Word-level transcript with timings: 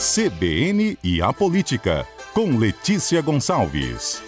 CBN 0.00 0.96
e 1.04 1.20
a 1.20 1.30
Política, 1.30 2.08
com 2.32 2.56
Letícia 2.56 3.20
Gonçalves. 3.20 4.22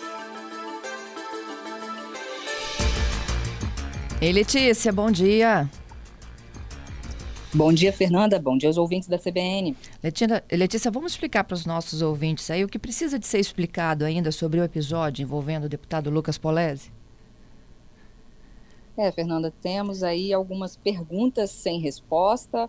Ei, 4.20 4.34
Letícia, 4.34 4.92
bom 4.92 5.10
dia. 5.10 5.66
Bom 7.54 7.72
dia, 7.72 7.90
Fernanda. 7.90 8.38
Bom 8.38 8.58
dia 8.58 8.68
aos 8.68 8.76
ouvintes 8.76 9.08
da 9.08 9.18
CBN. 9.18 9.74
Letícia, 10.02 10.44
Letícia 10.52 10.90
vamos 10.90 11.12
explicar 11.12 11.42
para 11.44 11.54
os 11.54 11.64
nossos 11.64 12.02
ouvintes 12.02 12.50
aí 12.50 12.62
o 12.62 12.68
que 12.68 12.78
precisa 12.78 13.18
de 13.18 13.26
ser 13.26 13.38
explicado 13.38 14.04
ainda 14.04 14.30
sobre 14.30 14.60
o 14.60 14.64
episódio 14.64 15.22
envolvendo 15.22 15.64
o 15.64 15.70
deputado 15.70 16.10
Lucas 16.10 16.36
Polese? 16.36 16.92
É, 18.94 19.10
Fernanda, 19.10 19.50
temos 19.62 20.02
aí 20.02 20.34
algumas 20.34 20.76
perguntas 20.76 21.50
sem 21.50 21.80
resposta 21.80 22.68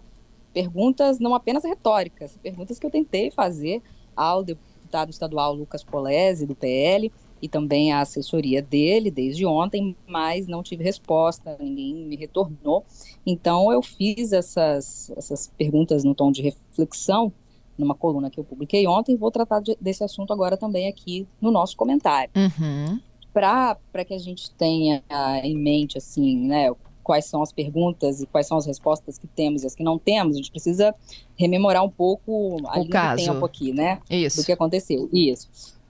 perguntas 0.53 1.19
não 1.19 1.33
apenas 1.33 1.63
retóricas, 1.63 2.37
perguntas 2.41 2.79
que 2.79 2.85
eu 2.85 2.91
tentei 2.91 3.31
fazer 3.31 3.81
ao 4.15 4.43
deputado 4.43 5.09
estadual 5.09 5.53
Lucas 5.53 5.83
Polese, 5.83 6.45
do 6.45 6.55
PL, 6.55 7.11
e 7.41 7.49
também 7.49 7.91
à 7.91 7.99
assessoria 7.99 8.61
dele 8.61 9.11
desde 9.11 9.45
ontem, 9.45 9.97
mas 10.07 10.47
não 10.47 10.63
tive 10.63 10.81
resposta, 10.81 11.57
ninguém 11.59 11.93
me 11.93 12.15
retornou. 12.15 12.85
Então 13.25 13.69
eu 13.69 13.81
fiz 13.81 14.31
essas, 14.31 15.11
essas 15.17 15.51
perguntas 15.57 16.05
no 16.05 16.15
tom 16.15 16.31
de 16.31 16.41
reflexão 16.41 17.33
numa 17.77 17.95
coluna 17.95 18.29
que 18.29 18.39
eu 18.39 18.45
publiquei 18.45 18.87
ontem, 18.87 19.17
vou 19.17 19.29
tratar 19.29 19.59
de, 19.59 19.75
desse 19.81 20.03
assunto 20.05 20.31
agora 20.31 20.55
também 20.55 20.87
aqui 20.87 21.27
no 21.41 21.51
nosso 21.51 21.75
comentário. 21.75 22.31
Uhum. 22.35 22.99
Para 23.33 24.05
que 24.07 24.13
a 24.13 24.19
gente 24.19 24.49
tenha 24.51 25.03
em 25.43 25.57
mente, 25.57 25.97
assim, 25.97 26.47
né, 26.47 26.71
quais 27.03 27.25
são 27.25 27.41
as 27.41 27.51
perguntas 27.51 28.21
e 28.21 28.25
quais 28.25 28.47
são 28.47 28.57
as 28.57 28.65
respostas 28.65 29.17
que 29.17 29.27
temos 29.27 29.63
e 29.63 29.67
as 29.67 29.75
que 29.75 29.83
não 29.83 29.99
temos, 29.99 30.35
a 30.35 30.37
gente 30.37 30.51
precisa 30.51 30.95
rememorar 31.35 31.83
um 31.83 31.89
pouco 31.89 32.57
a 32.67 32.79
o 32.79 32.83
linha 32.83 33.11
do 33.11 33.15
tempo 33.17 33.45
aqui, 33.45 33.73
né? 33.73 33.99
Isso. 34.09 34.41
Do 34.41 34.45
que 34.45 34.51
aconteceu. 34.51 35.09
Isso. 35.11 35.49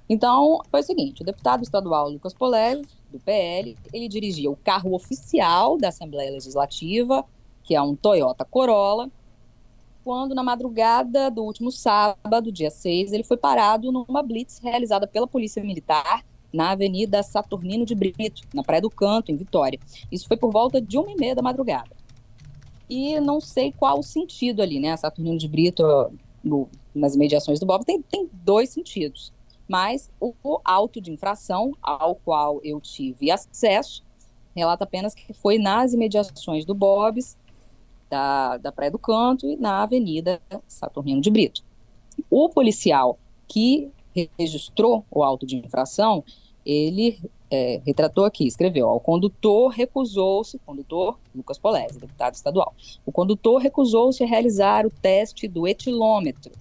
Então, 0.09 0.59
foi 0.69 0.81
o 0.81 0.83
seguinte, 0.83 1.21
o 1.21 1.25
deputado 1.25 1.63
estadual 1.63 2.09
Lucas 2.09 2.33
Polelli, 2.33 2.85
do 3.11 3.19
PL, 3.19 3.77
ele 3.93 4.07
dirigia 4.09 4.49
o 4.49 4.55
carro 4.55 4.93
oficial 4.93 5.77
da 5.77 5.89
Assembleia 5.89 6.31
Legislativa, 6.31 7.23
que 7.63 7.75
é 7.75 7.81
um 7.81 7.95
Toyota 7.95 8.43
Corolla, 8.43 9.09
quando 10.03 10.35
na 10.35 10.43
madrugada 10.43 11.31
do 11.31 11.43
último 11.43 11.71
sábado, 11.71 12.51
dia 12.51 12.69
6, 12.69 13.13
ele 13.13 13.23
foi 13.23 13.37
parado 13.37 13.91
numa 13.91 14.21
blitz 14.21 14.59
realizada 14.59 15.07
pela 15.07 15.25
Polícia 15.25 15.63
Militar 15.63 16.25
na 16.53 16.71
Avenida 16.71 17.23
Saturnino 17.23 17.85
de 17.85 17.95
Brito, 17.95 18.43
na 18.53 18.63
Praia 18.63 18.81
do 18.81 18.89
Canto, 18.89 19.31
em 19.31 19.35
Vitória. 19.35 19.79
Isso 20.11 20.27
foi 20.27 20.37
por 20.37 20.51
volta 20.51 20.79
de 20.79 20.97
uma 20.97 21.11
e 21.11 21.15
meia 21.15 21.33
da 21.33 21.41
madrugada. 21.41 21.89
E 22.89 23.19
não 23.19 23.41
sei 23.41 23.71
qual 23.71 23.99
o 23.99 24.03
sentido 24.03 24.61
ali, 24.61 24.79
né? 24.79 24.95
Saturnino 24.95 25.37
de 25.37 25.47
Brito, 25.47 25.83
no, 26.43 26.69
nas 26.93 27.15
imediações 27.15 27.59
do 27.59 27.65
Bob, 27.65 27.83
tem, 27.83 28.01
tem 28.03 28.29
dois 28.31 28.69
sentidos. 28.69 29.33
Mas 29.67 30.11
o, 30.19 30.33
o 30.43 30.59
auto 30.63 31.01
de 31.01 31.11
infração 31.11 31.75
ao 31.81 32.15
qual 32.15 32.61
eu 32.63 32.79
tive 32.79 33.31
acesso 33.31 34.03
relata 34.55 34.83
apenas 34.83 35.15
que 35.15 35.33
foi 35.33 35.57
nas 35.57 35.93
imediações 35.93 36.63
do 36.65 36.75
Bob's, 36.75 37.35
da, 38.09 38.57
da 38.57 38.71
Praia 38.71 38.91
do 38.91 38.99
Canto 38.99 39.47
e 39.47 39.55
na 39.55 39.81
Avenida 39.81 40.39
Saturnino 40.67 41.19
de 41.19 41.31
Brito. 41.31 41.63
O 42.29 42.47
policial 42.49 43.17
que 43.47 43.91
registrou 44.37 45.03
o 45.09 45.23
auto 45.23 45.45
de 45.45 45.57
infração, 45.57 46.23
ele 46.65 47.19
é, 47.51 47.81
retratou 47.85 48.25
aqui, 48.25 48.47
escreveu, 48.47 48.87
ó, 48.87 48.95
o 48.95 48.99
condutor 48.99 49.69
recusou-se, 49.69 50.59
condutor 50.65 51.19
Lucas 51.35 51.57
Polese, 51.57 51.99
deputado 51.99 52.33
estadual, 52.33 52.73
o 53.05 53.11
condutor 53.11 53.61
recusou-se 53.61 54.23
a 54.23 54.27
realizar 54.27 54.85
o 54.85 54.89
teste 54.89 55.47
do 55.47 55.67
etilômetro, 55.67 56.51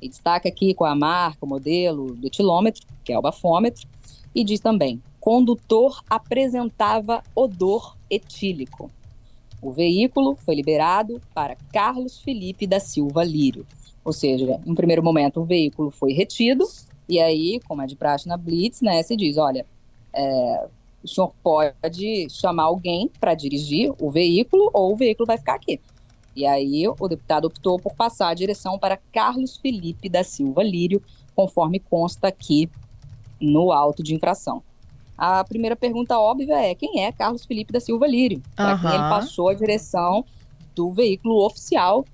e 0.00 0.08
destaca 0.08 0.48
aqui 0.48 0.74
com 0.74 0.84
a 0.84 0.94
marca, 0.94 1.44
o 1.44 1.48
modelo 1.48 2.14
do 2.14 2.26
etilômetro, 2.26 2.86
que 3.04 3.12
é 3.12 3.18
o 3.18 3.22
bafômetro, 3.22 3.88
e 4.34 4.44
diz 4.44 4.60
também, 4.60 5.02
condutor 5.18 6.02
apresentava 6.08 7.22
odor 7.34 7.96
etílico. 8.08 8.90
O 9.60 9.72
veículo 9.72 10.36
foi 10.36 10.54
liberado 10.54 11.20
para 11.34 11.56
Carlos 11.72 12.20
Felipe 12.20 12.66
da 12.66 12.78
Silva 12.78 13.24
Lírio. 13.24 13.66
Ou 14.04 14.12
seja, 14.12 14.60
em 14.64 14.74
primeiro 14.74 15.02
momento 15.02 15.40
o 15.40 15.44
veículo 15.44 15.90
foi 15.90 16.12
retido 16.12 16.64
e 17.08 17.20
aí, 17.20 17.60
como 17.66 17.82
é 17.82 17.86
de 17.86 17.96
praxe 17.96 18.28
na 18.28 18.36
Blitz, 18.36 18.80
né, 18.80 19.02
se 19.02 19.16
diz, 19.16 19.36
olha, 19.36 19.64
é, 20.12 20.68
o 21.02 21.08
senhor 21.08 21.32
pode 21.42 22.28
chamar 22.30 22.64
alguém 22.64 23.10
para 23.20 23.34
dirigir 23.34 23.92
o 24.00 24.10
veículo 24.10 24.70
ou 24.72 24.92
o 24.92 24.96
veículo 24.96 25.26
vai 25.26 25.38
ficar 25.38 25.54
aqui. 25.54 25.80
E 26.34 26.44
aí 26.44 26.86
o 26.86 27.08
deputado 27.08 27.46
optou 27.46 27.78
por 27.78 27.94
passar 27.94 28.28
a 28.28 28.34
direção 28.34 28.78
para 28.78 28.98
Carlos 29.12 29.56
Felipe 29.56 30.08
da 30.08 30.22
Silva 30.22 30.62
Lírio, 30.62 31.02
conforme 31.34 31.78
consta 31.78 32.28
aqui 32.28 32.68
no 33.40 33.72
auto 33.72 34.02
de 34.02 34.14
infração. 34.14 34.62
A 35.16 35.42
primeira 35.44 35.74
pergunta 35.74 36.18
óbvia 36.18 36.58
é 36.60 36.74
quem 36.74 37.02
é 37.02 37.10
Carlos 37.10 37.46
Felipe 37.46 37.72
da 37.72 37.80
Silva 37.80 38.06
Lírio? 38.06 38.42
Para 38.54 38.72
Aham. 38.72 38.80
quem 38.80 38.90
ele 38.90 39.08
passou 39.08 39.48
a 39.48 39.54
direção 39.54 40.24
do 40.74 40.90
veículo 40.90 41.42
oficial 41.42 42.04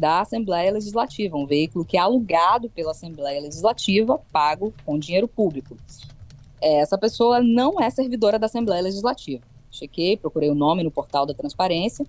da 0.00 0.22
Assembleia 0.22 0.72
Legislativa, 0.72 1.36
um 1.36 1.44
veículo 1.44 1.84
que 1.84 1.98
é 1.98 2.00
alugado 2.00 2.70
pela 2.70 2.92
Assembleia 2.92 3.38
Legislativa, 3.42 4.18
pago 4.32 4.72
com 4.84 4.98
dinheiro 4.98 5.28
público. 5.28 5.76
Essa 6.58 6.96
pessoa 6.96 7.42
não 7.42 7.78
é 7.78 7.90
servidora 7.90 8.38
da 8.38 8.46
Assembleia 8.46 8.82
Legislativa. 8.82 9.42
Chequei, 9.70 10.16
procurei 10.16 10.48
o 10.48 10.54
nome 10.54 10.82
no 10.82 10.90
portal 10.90 11.26
da 11.26 11.34
transparência. 11.34 12.06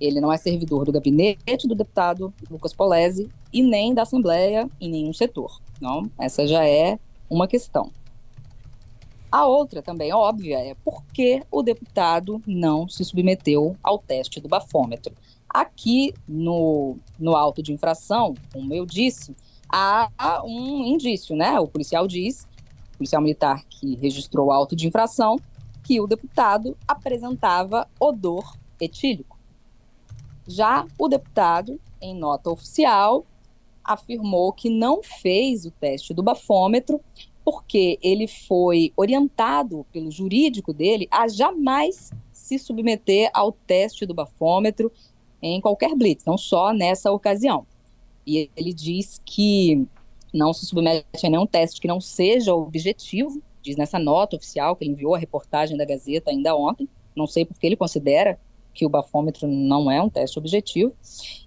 Ele 0.00 0.20
não 0.20 0.32
é 0.32 0.36
servidor 0.36 0.84
do 0.84 0.92
gabinete 0.92 1.68
do 1.68 1.76
deputado 1.76 2.34
Lucas 2.50 2.72
Polese 2.72 3.28
e 3.52 3.62
nem 3.62 3.94
da 3.94 4.02
Assembleia 4.02 4.68
em 4.80 4.90
nenhum 4.90 5.12
setor. 5.12 5.60
Não, 5.80 6.10
essa 6.18 6.44
já 6.44 6.66
é 6.66 6.98
uma 7.30 7.46
questão. 7.46 7.92
A 9.30 9.46
outra 9.46 9.80
também 9.80 10.12
óbvia 10.12 10.58
é 10.58 10.74
por 10.84 11.04
que 11.12 11.42
o 11.52 11.62
deputado 11.62 12.42
não 12.46 12.88
se 12.88 13.04
submeteu 13.04 13.76
ao 13.82 13.98
teste 13.98 14.40
do 14.40 14.48
bafômetro. 14.48 15.14
Aqui 15.48 16.14
no, 16.26 16.98
no 17.18 17.34
auto 17.34 17.62
de 17.62 17.72
infração, 17.72 18.34
como 18.52 18.72
eu 18.74 18.84
disse, 18.84 19.34
há 19.68 20.42
um 20.44 20.84
indício, 20.84 21.34
né? 21.34 21.58
O 21.58 21.66
policial 21.66 22.06
diz, 22.06 22.46
o 22.94 22.98
policial 22.98 23.22
militar 23.22 23.64
que 23.68 23.94
registrou 23.96 24.48
o 24.48 24.52
auto 24.52 24.76
de 24.76 24.86
infração, 24.86 25.38
que 25.82 26.00
o 26.00 26.06
deputado 26.06 26.76
apresentava 26.86 27.88
odor 27.98 28.56
etílico. 28.80 29.38
Já 30.46 30.86
o 30.98 31.08
deputado, 31.08 31.80
em 32.00 32.14
nota 32.14 32.50
oficial, 32.50 33.24
afirmou 33.82 34.52
que 34.52 34.68
não 34.68 35.02
fez 35.02 35.64
o 35.64 35.70
teste 35.70 36.12
do 36.12 36.22
bafômetro 36.22 37.00
porque 37.44 37.98
ele 38.02 38.26
foi 38.26 38.92
orientado 38.94 39.86
pelo 39.90 40.10
jurídico 40.10 40.74
dele 40.74 41.08
a 41.10 41.26
jamais 41.26 42.10
se 42.30 42.58
submeter 42.58 43.30
ao 43.32 43.52
teste 43.52 44.04
do 44.04 44.12
bafômetro 44.12 44.92
em 45.42 45.60
qualquer 45.60 45.94
blitz, 45.94 46.24
não 46.24 46.36
só 46.36 46.72
nessa 46.72 47.10
ocasião. 47.12 47.66
E 48.26 48.50
ele 48.56 48.72
diz 48.72 49.20
que 49.24 49.86
não 50.32 50.52
se 50.52 50.66
submete 50.66 51.26
a 51.26 51.30
nenhum 51.30 51.46
teste 51.46 51.80
que 51.80 51.88
não 51.88 52.00
seja 52.00 52.54
objetivo, 52.54 53.42
diz 53.62 53.76
nessa 53.76 53.98
nota 53.98 54.36
oficial 54.36 54.76
que 54.76 54.84
ele 54.84 54.92
enviou 54.92 55.14
a 55.14 55.18
reportagem 55.18 55.76
da 55.76 55.84
Gazeta 55.84 56.30
ainda 56.30 56.54
ontem. 56.54 56.88
Não 57.16 57.26
sei 57.26 57.44
porque 57.44 57.66
ele 57.66 57.76
considera 57.76 58.38
que 58.74 58.86
o 58.86 58.88
bafômetro 58.88 59.48
não 59.48 59.90
é 59.90 60.00
um 60.00 60.08
teste 60.08 60.38
objetivo. 60.38 60.92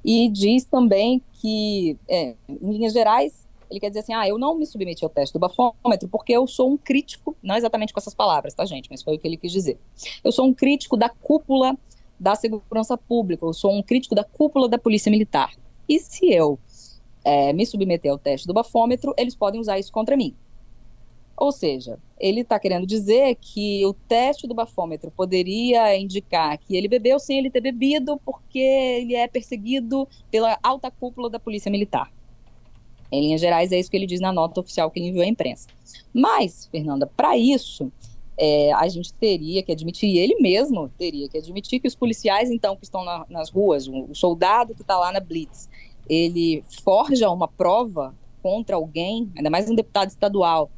E 0.03 0.27
diz 0.29 0.65
também 0.65 1.21
que, 1.33 1.97
é, 2.07 2.35
em 2.49 2.71
linhas 2.71 2.93
gerais, 2.93 3.47
ele 3.69 3.79
quer 3.79 3.87
dizer 3.87 4.01
assim: 4.01 4.13
ah, 4.13 4.27
eu 4.27 4.37
não 4.37 4.55
me 4.55 4.65
submeti 4.65 5.03
ao 5.03 5.09
teste 5.09 5.33
do 5.33 5.39
bafômetro 5.39 6.09
porque 6.09 6.33
eu 6.33 6.45
sou 6.45 6.69
um 6.69 6.77
crítico, 6.77 7.35
não 7.41 7.55
exatamente 7.55 7.93
com 7.93 7.99
essas 7.99 8.13
palavras, 8.13 8.53
tá, 8.53 8.65
gente? 8.65 8.89
Mas 8.91 9.01
foi 9.01 9.15
o 9.15 9.19
que 9.19 9.27
ele 9.27 9.37
quis 9.37 9.51
dizer. 9.51 9.79
Eu 10.23 10.31
sou 10.31 10.45
um 10.45 10.53
crítico 10.53 10.97
da 10.97 11.07
cúpula 11.07 11.77
da 12.21 12.35
segurança 12.35 12.95
pública, 12.95 13.43
eu 13.43 13.51
sou 13.51 13.73
um 13.73 13.81
crítico 13.81 14.13
da 14.13 14.23
cúpula 14.23 14.69
da 14.69 14.77
polícia 14.77 15.09
militar. 15.09 15.51
E 15.89 15.97
se 15.97 16.31
eu 16.31 16.59
é, 17.25 17.51
me 17.51 17.65
submeter 17.65 18.11
ao 18.11 18.17
teste 18.19 18.45
do 18.45 18.53
bafômetro, 18.53 19.11
eles 19.17 19.33
podem 19.33 19.59
usar 19.59 19.79
isso 19.79 19.91
contra 19.91 20.15
mim. 20.15 20.35
Ou 21.35 21.51
seja, 21.51 21.97
ele 22.19 22.41
está 22.41 22.59
querendo 22.59 22.85
dizer 22.85 23.35
que 23.41 23.83
o 23.87 23.93
teste 23.93 24.47
do 24.47 24.53
bafômetro 24.53 25.09
poderia 25.09 25.97
indicar 25.97 26.55
que 26.59 26.75
ele 26.75 26.87
bebeu 26.87 27.17
sem 27.17 27.39
ele 27.39 27.49
ter 27.49 27.61
bebido 27.61 28.21
porque 28.23 28.59
ele 28.59 29.15
é 29.15 29.27
perseguido 29.27 30.07
pela 30.29 30.59
alta 30.61 30.91
cúpula 30.91 31.27
da 31.27 31.39
polícia 31.39 31.71
militar. 31.71 32.13
Em 33.11 33.21
linhas 33.21 33.41
gerais, 33.41 33.71
é 33.71 33.79
isso 33.79 33.89
que 33.89 33.97
ele 33.97 34.05
diz 34.05 34.21
na 34.21 34.31
nota 34.31 34.59
oficial 34.59 34.91
que 34.91 34.99
ele 34.99 35.07
enviou 35.07 35.25
à 35.25 35.27
imprensa. 35.27 35.67
Mas, 36.13 36.67
Fernanda, 36.67 37.07
para 37.07 37.35
isso, 37.35 37.91
é, 38.37 38.71
a 38.73 38.87
gente 38.87 39.13
teria 39.13 39.61
que 39.61 39.71
admitir, 39.71 40.09
e 40.09 40.17
ele 40.17 40.35
mesmo 40.39 40.89
teria 40.97 41.29
que 41.29 41.37
admitir 41.37 41.79
que 41.79 41.87
os 41.87 41.95
policiais, 41.95 42.49
então, 42.49 42.75
que 42.75 42.83
estão 42.83 43.03
na, 43.03 43.25
nas 43.29 43.49
ruas, 43.49 43.87
o, 43.87 44.05
o 44.05 44.15
soldado 44.15 44.73
que 44.73 44.81
está 44.81 44.97
lá 44.97 45.11
na 45.11 45.19
Blitz, 45.19 45.69
ele 46.09 46.63
forja 46.83 47.29
uma 47.29 47.47
prova 47.47 48.15
contra 48.41 48.75
alguém, 48.75 49.31
ainda 49.35 49.49
mais 49.49 49.69
um 49.69 49.75
deputado 49.75 50.09
estadual, 50.09 50.71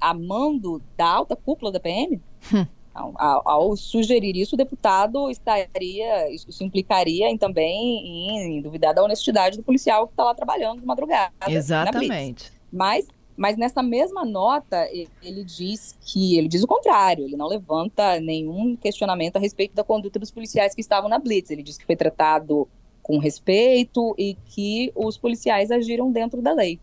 a 0.00 0.12
mando 0.12 0.82
da 0.96 1.06
alta 1.06 1.36
cúpula 1.36 1.70
da 1.70 1.80
PM? 1.80 2.20
Hum. 2.52 2.66
Ao, 2.94 3.42
ao, 3.48 3.76
sugerir 3.76 4.36
isso, 4.36 4.54
o 4.54 4.58
deputado 4.58 5.28
estaria, 5.28 6.32
isso 6.32 6.62
implicaria 6.62 7.28
em, 7.28 7.36
também 7.36 8.06
em, 8.06 8.58
em 8.58 8.62
duvidar 8.62 8.94
da 8.94 9.02
honestidade 9.02 9.56
do 9.56 9.64
policial 9.64 10.06
que 10.06 10.12
está 10.12 10.22
lá 10.22 10.32
trabalhando 10.32 10.80
de 10.80 10.86
madrugada. 10.86 11.32
Exatamente. 11.48 12.52
Mas, 12.72 13.08
mas 13.36 13.56
nessa 13.56 13.82
mesma 13.82 14.24
nota, 14.24 14.88
ele 15.22 15.44
diz 15.44 15.96
que 16.00 16.38
ele 16.38 16.46
diz 16.46 16.62
o 16.62 16.68
contrário, 16.68 17.24
ele 17.24 17.36
não 17.36 17.48
levanta 17.48 18.20
nenhum 18.20 18.76
questionamento 18.76 19.36
a 19.36 19.40
respeito 19.40 19.74
da 19.74 19.82
conduta 19.82 20.18
dos 20.18 20.30
policiais 20.30 20.74
que 20.74 20.80
estavam 20.80 21.08
na 21.08 21.18
Blitz. 21.18 21.50
Ele 21.50 21.62
diz 21.62 21.76
que 21.76 21.86
foi 21.86 21.96
tratado 21.96 22.68
com 23.02 23.18
respeito 23.18 24.14
e 24.16 24.34
que 24.46 24.92
os 24.94 25.18
policiais 25.18 25.70
agiram 25.70 26.12
dentro 26.12 26.40
da 26.40 26.52
lei. 26.52 26.80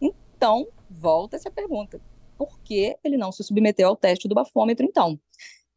Então, 0.00 0.66
volta 0.90 1.36
essa 1.36 1.50
pergunta 1.50 2.00
por 2.36 2.60
que 2.60 2.96
ele 3.02 3.16
não 3.16 3.32
se 3.32 3.42
submeteu 3.42 3.88
ao 3.88 3.96
teste 3.96 4.28
do 4.28 4.34
bafômetro, 4.34 4.84
então. 4.84 5.18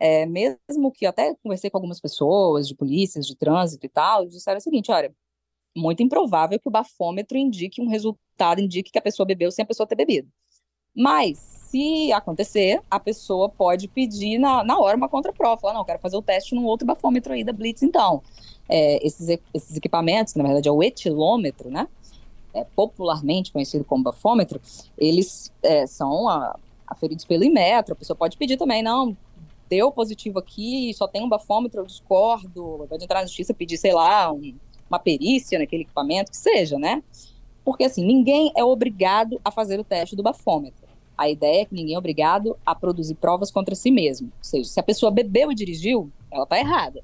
É, 0.01 0.25
mesmo 0.25 0.91
que 0.93 1.05
até 1.05 1.35
conversei 1.43 1.69
com 1.69 1.77
algumas 1.77 1.99
pessoas 1.99 2.67
de 2.67 2.75
polícias, 2.75 3.27
de 3.27 3.35
trânsito 3.35 3.85
e 3.85 3.89
tal, 3.89 4.25
disseram 4.25 4.57
o 4.57 4.61
seguinte, 4.61 4.91
olha, 4.91 5.13
muito 5.75 6.03
improvável 6.03 6.59
que 6.59 6.67
o 6.67 6.71
bafômetro 6.71 7.37
indique 7.37 7.81
um 7.81 7.87
resultado, 7.87 8.61
indique 8.61 8.91
que 8.91 8.99
a 8.99 9.01
pessoa 9.01 9.25
bebeu 9.25 9.51
sem 9.51 9.63
a 9.63 9.65
pessoa 9.65 9.87
ter 9.87 9.95
bebido. 9.95 10.27
Mas, 10.95 11.37
se 11.37 12.11
acontecer, 12.11 12.81
a 12.89 12.99
pessoa 12.99 13.47
pode 13.47 13.87
pedir 13.87 14.39
na, 14.39 14.63
na 14.63 14.79
hora 14.79 14.97
uma 14.97 15.07
contraprova, 15.07 15.61
falar, 15.61 15.73
não, 15.73 15.85
quero 15.85 15.99
fazer 15.99 16.17
o 16.17 16.21
teste 16.21 16.55
num 16.55 16.65
outro 16.65 16.85
bafômetro 16.85 17.33
aí 17.33 17.43
da 17.43 17.53
Blitz, 17.53 17.83
então. 17.83 18.21
É, 18.67 19.05
esses, 19.05 19.39
esses 19.53 19.77
equipamentos, 19.77 20.33
que 20.33 20.39
na 20.39 20.45
verdade 20.45 20.67
é 20.67 20.71
o 20.71 20.83
etilômetro, 20.83 21.69
né, 21.69 21.87
é, 22.53 22.63
popularmente 22.75 23.51
conhecido 23.51 23.83
como 23.83 24.03
bafômetro, 24.03 24.59
eles 24.97 25.51
é, 25.63 25.87
são 25.87 26.27
a, 26.27 26.57
aferidos 26.87 27.25
pelo 27.25 27.43
Imetro. 27.43 27.93
A 27.93 27.95
pessoa 27.95 28.17
pode 28.17 28.37
pedir 28.37 28.57
também, 28.57 28.81
não, 28.81 29.15
deu 29.69 29.91
positivo 29.91 30.39
aqui, 30.39 30.93
só 30.93 31.07
tem 31.07 31.23
um 31.23 31.29
bafômetro, 31.29 31.81
eu 31.81 31.85
discordo. 31.85 32.85
Pode 32.89 33.03
entrar 33.03 33.21
na 33.21 33.27
justiça 33.27 33.53
pedir, 33.53 33.77
sei 33.77 33.93
lá, 33.93 34.31
um, 34.31 34.55
uma 34.89 34.99
perícia 34.99 35.59
naquele 35.59 35.83
equipamento, 35.83 36.31
que 36.31 36.37
seja, 36.37 36.77
né? 36.77 37.03
Porque, 37.63 37.83
assim, 37.83 38.05
ninguém 38.05 38.51
é 38.55 38.63
obrigado 38.63 39.39
a 39.43 39.51
fazer 39.51 39.79
o 39.79 39.83
teste 39.83 40.15
do 40.15 40.23
bafômetro. 40.23 40.87
A 41.17 41.29
ideia 41.29 41.61
é 41.61 41.65
que 41.65 41.75
ninguém 41.75 41.95
é 41.95 41.97
obrigado 41.97 42.57
a 42.65 42.73
produzir 42.73 43.15
provas 43.15 43.51
contra 43.51 43.75
si 43.75 43.91
mesmo. 43.91 44.27
Ou 44.27 44.43
seja, 44.43 44.69
se 44.69 44.79
a 44.79 44.83
pessoa 44.83 45.11
bebeu 45.11 45.51
e 45.51 45.55
dirigiu, 45.55 46.11
ela 46.31 46.43
está 46.43 46.57
errada 46.57 47.03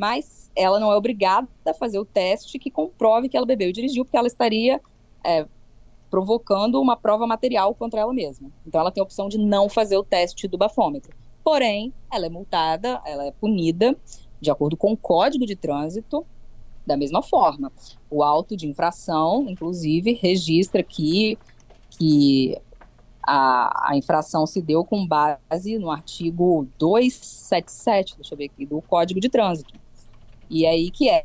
mas 0.00 0.50
ela 0.56 0.80
não 0.80 0.90
é 0.90 0.96
obrigada 0.96 1.46
a 1.66 1.74
fazer 1.74 1.98
o 1.98 2.06
teste 2.06 2.58
que 2.58 2.70
comprove 2.70 3.28
que 3.28 3.36
ela 3.36 3.44
bebeu 3.44 3.68
e 3.68 3.72
dirigiu, 3.72 4.02
porque 4.02 4.16
ela 4.16 4.26
estaria 4.26 4.80
é, 5.22 5.46
provocando 6.08 6.80
uma 6.80 6.96
prova 6.96 7.26
material 7.26 7.74
contra 7.74 8.00
ela 8.00 8.14
mesma. 8.14 8.50
Então 8.66 8.80
ela 8.80 8.90
tem 8.90 9.02
a 9.02 9.04
opção 9.04 9.28
de 9.28 9.36
não 9.36 9.68
fazer 9.68 9.98
o 9.98 10.02
teste 10.02 10.48
do 10.48 10.56
bafômetro. 10.56 11.14
Porém, 11.44 11.92
ela 12.10 12.24
é 12.24 12.28
multada, 12.30 13.02
ela 13.04 13.26
é 13.26 13.30
punida 13.30 13.94
de 14.40 14.50
acordo 14.50 14.74
com 14.74 14.92
o 14.92 14.96
Código 14.96 15.44
de 15.44 15.54
Trânsito 15.54 16.24
da 16.90 16.96
mesma 16.96 17.22
forma. 17.22 17.70
O 18.10 18.22
auto 18.22 18.56
de 18.56 18.66
infração, 18.66 19.46
inclusive, 19.48 20.12
registra 20.12 20.82
que, 20.82 21.38
que 21.90 22.60
a, 23.22 23.90
a, 23.90 23.96
infração 23.96 24.44
se 24.44 24.60
deu 24.60 24.84
com 24.84 25.06
base 25.06 25.78
no 25.78 25.88
artigo 25.88 26.66
277, 26.78 28.16
deixa 28.16 28.34
eu 28.34 28.38
ver 28.38 28.46
aqui, 28.46 28.66
do 28.66 28.82
Código 28.82 29.20
de 29.20 29.28
Trânsito. 29.28 29.72
E 30.48 30.66
aí 30.66 30.90
que 30.90 31.08
é, 31.08 31.24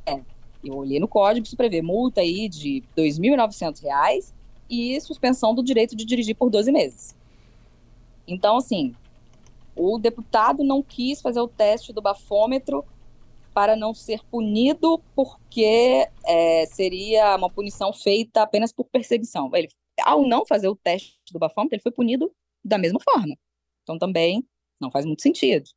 eu 0.64 0.76
olhei 0.76 1.00
no 1.00 1.08
código, 1.08 1.48
isso 1.48 1.58
prevê 1.58 1.82
multa 1.82 2.22
aí 2.22 2.48
de 2.48 2.84
R$ 2.96 3.04
2.900 3.04 4.32
e 4.70 5.02
suspensão 5.02 5.56
do 5.56 5.64
direito 5.64 5.96
de 5.96 6.06
dirigir 6.06 6.36
por 6.36 6.52
12 6.52 6.72
meses. 6.72 7.16
Então, 8.28 8.58
assim, 8.58 8.94
o 9.76 9.98
deputado 9.98 10.64
não 10.64 10.84
quis 10.84 11.22
fazer 11.22 11.40
o 11.40 11.48
teste 11.48 11.92
do 11.92 12.02
bafômetro 12.04 12.86
para 13.56 13.78
não 13.78 13.94
ser 13.94 14.22
punido 14.26 15.02
porque 15.16 16.10
é, 16.26 16.66
seria 16.66 17.38
uma 17.38 17.50
punição 17.50 17.94
feita 17.94 18.42
apenas 18.42 18.74
por 18.74 18.84
perseguição. 18.84 19.50
Ele, 19.54 19.70
ao 20.04 20.28
não 20.28 20.46
fazer 20.46 20.68
o 20.68 20.76
teste 20.76 21.18
do 21.32 21.40
bafômetro, 21.40 21.76
ele 21.76 21.82
foi 21.82 21.94
punido 21.94 22.30
da 22.62 22.78
mesma 22.78 23.00
forma. 23.00 23.34
Então, 23.82 23.98
também 23.98 24.46
não 24.78 24.92
faz 24.92 25.06
muito 25.06 25.22
sentido. 25.22 25.70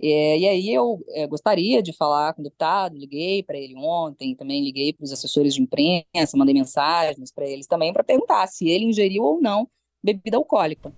E 0.00 0.46
aí 0.46 0.74
eu 0.74 1.00
é, 1.10 1.26
gostaria 1.26 1.80
de 1.80 1.92
falar 1.92 2.34
com 2.34 2.42
o 2.42 2.44
deputado, 2.44 2.98
liguei 2.98 3.42
para 3.42 3.56
ele 3.56 3.74
ontem, 3.76 4.34
também 4.34 4.62
liguei 4.62 4.92
para 4.92 5.04
os 5.04 5.12
assessores 5.12 5.54
de 5.54 5.62
imprensa, 5.62 6.36
mandei 6.36 6.54
mensagens 6.54 7.32
para 7.32 7.48
eles 7.48 7.66
também 7.66 7.92
para 7.92 8.04
perguntar 8.04 8.46
se 8.48 8.68
ele 8.68 8.84
ingeriu 8.84 9.22
ou 9.22 9.40
não 9.40 9.66
bebida 10.02 10.36
alcoólica. 10.36 10.92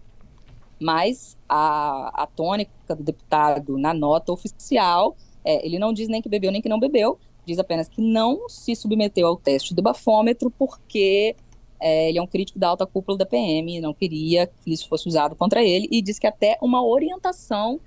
Mas 0.81 1.37
a, 1.49 2.22
a 2.22 2.26
tônica 2.26 2.72
do 2.96 3.04
deputado 3.04 3.76
na 3.78 3.93
nota 3.94 4.32
oficial, 4.32 5.16
é, 5.44 5.64
ele 5.64 5.79
não 5.79 5.93
diz 5.93 6.08
nem 6.08 6.23
que 6.23 6.29
bebeu 6.29 6.50
nem 6.50 6.62
que 6.62 6.69
não 6.69 6.79
bebeu, 6.79 7.19
diz 7.44 7.58
apenas 7.58 7.88
que 7.88 8.00
não 8.00 8.49
se 8.49 8.75
submeteu 8.76 9.26
ao 9.26 9.37
teste 9.37 9.75
do 9.75 9.82
bafômetro 9.82 10.50
porque 10.50 11.35
é, 11.81 12.08
ele 12.08 12.19
é 12.19 12.23
um 12.23 12.26
crítico 12.26 12.58
da 12.58 12.69
alta 12.69 12.87
cúpula 12.87 13.17
da 13.17 13.26
PM, 13.26 13.81
não 13.81 13.94
queria 13.94 14.46
que 14.46 14.73
isso 14.73 14.88
fosse 14.88 15.08
usado 15.08 15.37
contra 15.37 15.62
ele 15.62 15.88
e 15.90 16.02
diz 16.02 16.19
que 16.19 16.26
até 16.26 16.58
uma 16.61 16.85
orientação 16.85 17.81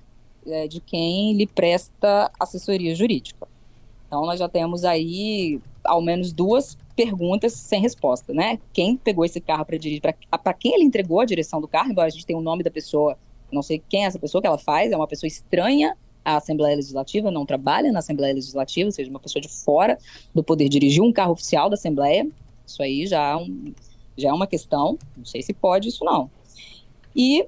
é, 0.45 0.67
de 0.67 0.79
quem 0.79 1.33
lhe 1.33 1.45
presta 1.45 2.31
assessoria 2.39 2.95
jurídica. 2.95 3.47
Então, 4.07 4.25
nós 4.25 4.39
já 4.39 4.49
temos 4.49 4.83
aí 4.83 5.61
ao 5.83 6.01
menos 6.01 6.33
duas 6.33 6.77
perguntas 6.95 7.53
sem 7.53 7.81
resposta, 7.81 8.33
né? 8.33 8.59
Quem 8.73 8.97
pegou 8.97 9.23
esse 9.23 9.39
carro 9.39 9.65
para 9.65 9.77
dirigir, 9.77 10.01
para 10.01 10.53
quem 10.53 10.73
ele 10.73 10.83
entregou 10.83 11.19
a 11.19 11.25
direção 11.25 11.61
do 11.61 11.67
carro, 11.67 11.91
embora 11.91 12.07
a 12.07 12.11
gente 12.11 12.25
tenha 12.25 12.37
o 12.37 12.41
nome 12.41 12.63
da 12.63 12.69
pessoa, 12.69 13.17
não 13.51 13.61
sei 13.61 13.81
quem 13.89 14.03
é 14.03 14.07
essa 14.07 14.19
pessoa 14.19 14.41
que 14.41 14.47
ela 14.47 14.57
faz, 14.57 14.91
é 14.91 14.97
uma 14.97 15.07
pessoa 15.07 15.27
estranha 15.27 15.95
à 16.23 16.37
Assembleia 16.37 16.75
Legislativa, 16.75 17.31
não 17.31 17.45
trabalha 17.45 17.91
na 17.91 17.99
Assembleia 17.99 18.33
Legislativa, 18.33 18.87
ou 18.87 18.91
seja, 18.91 19.09
uma 19.09 19.19
pessoa 19.19 19.41
de 19.41 19.49
fora 19.49 19.97
do 20.33 20.43
poder 20.43 20.69
dirigir 20.69 21.01
um 21.01 21.11
carro 21.11 21.33
oficial 21.33 21.69
da 21.69 21.75
Assembleia. 21.75 22.27
Isso 22.65 22.81
aí 22.81 23.07
já 23.07 23.31
é, 23.31 23.35
um, 23.35 23.73
já 24.17 24.29
é 24.29 24.33
uma 24.33 24.47
questão, 24.47 24.97
não 25.17 25.25
sei 25.25 25.41
se 25.41 25.53
pode 25.53 25.89
isso 25.89 26.05
não. 26.05 26.29
E 27.15 27.45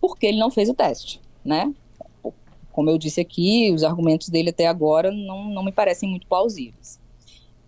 por 0.00 0.18
que 0.18 0.26
ele 0.26 0.38
não 0.38 0.50
fez 0.50 0.68
o 0.68 0.74
teste, 0.74 1.20
né? 1.44 1.72
Como 2.72 2.88
eu 2.88 2.98
disse 2.98 3.20
aqui, 3.20 3.72
os 3.72 3.82
argumentos 3.82 4.28
dele 4.28 4.50
até 4.50 4.66
agora 4.66 5.10
não, 5.10 5.50
não 5.50 5.62
me 5.62 5.72
parecem 5.72 6.08
muito 6.08 6.26
plausíveis. 6.26 7.00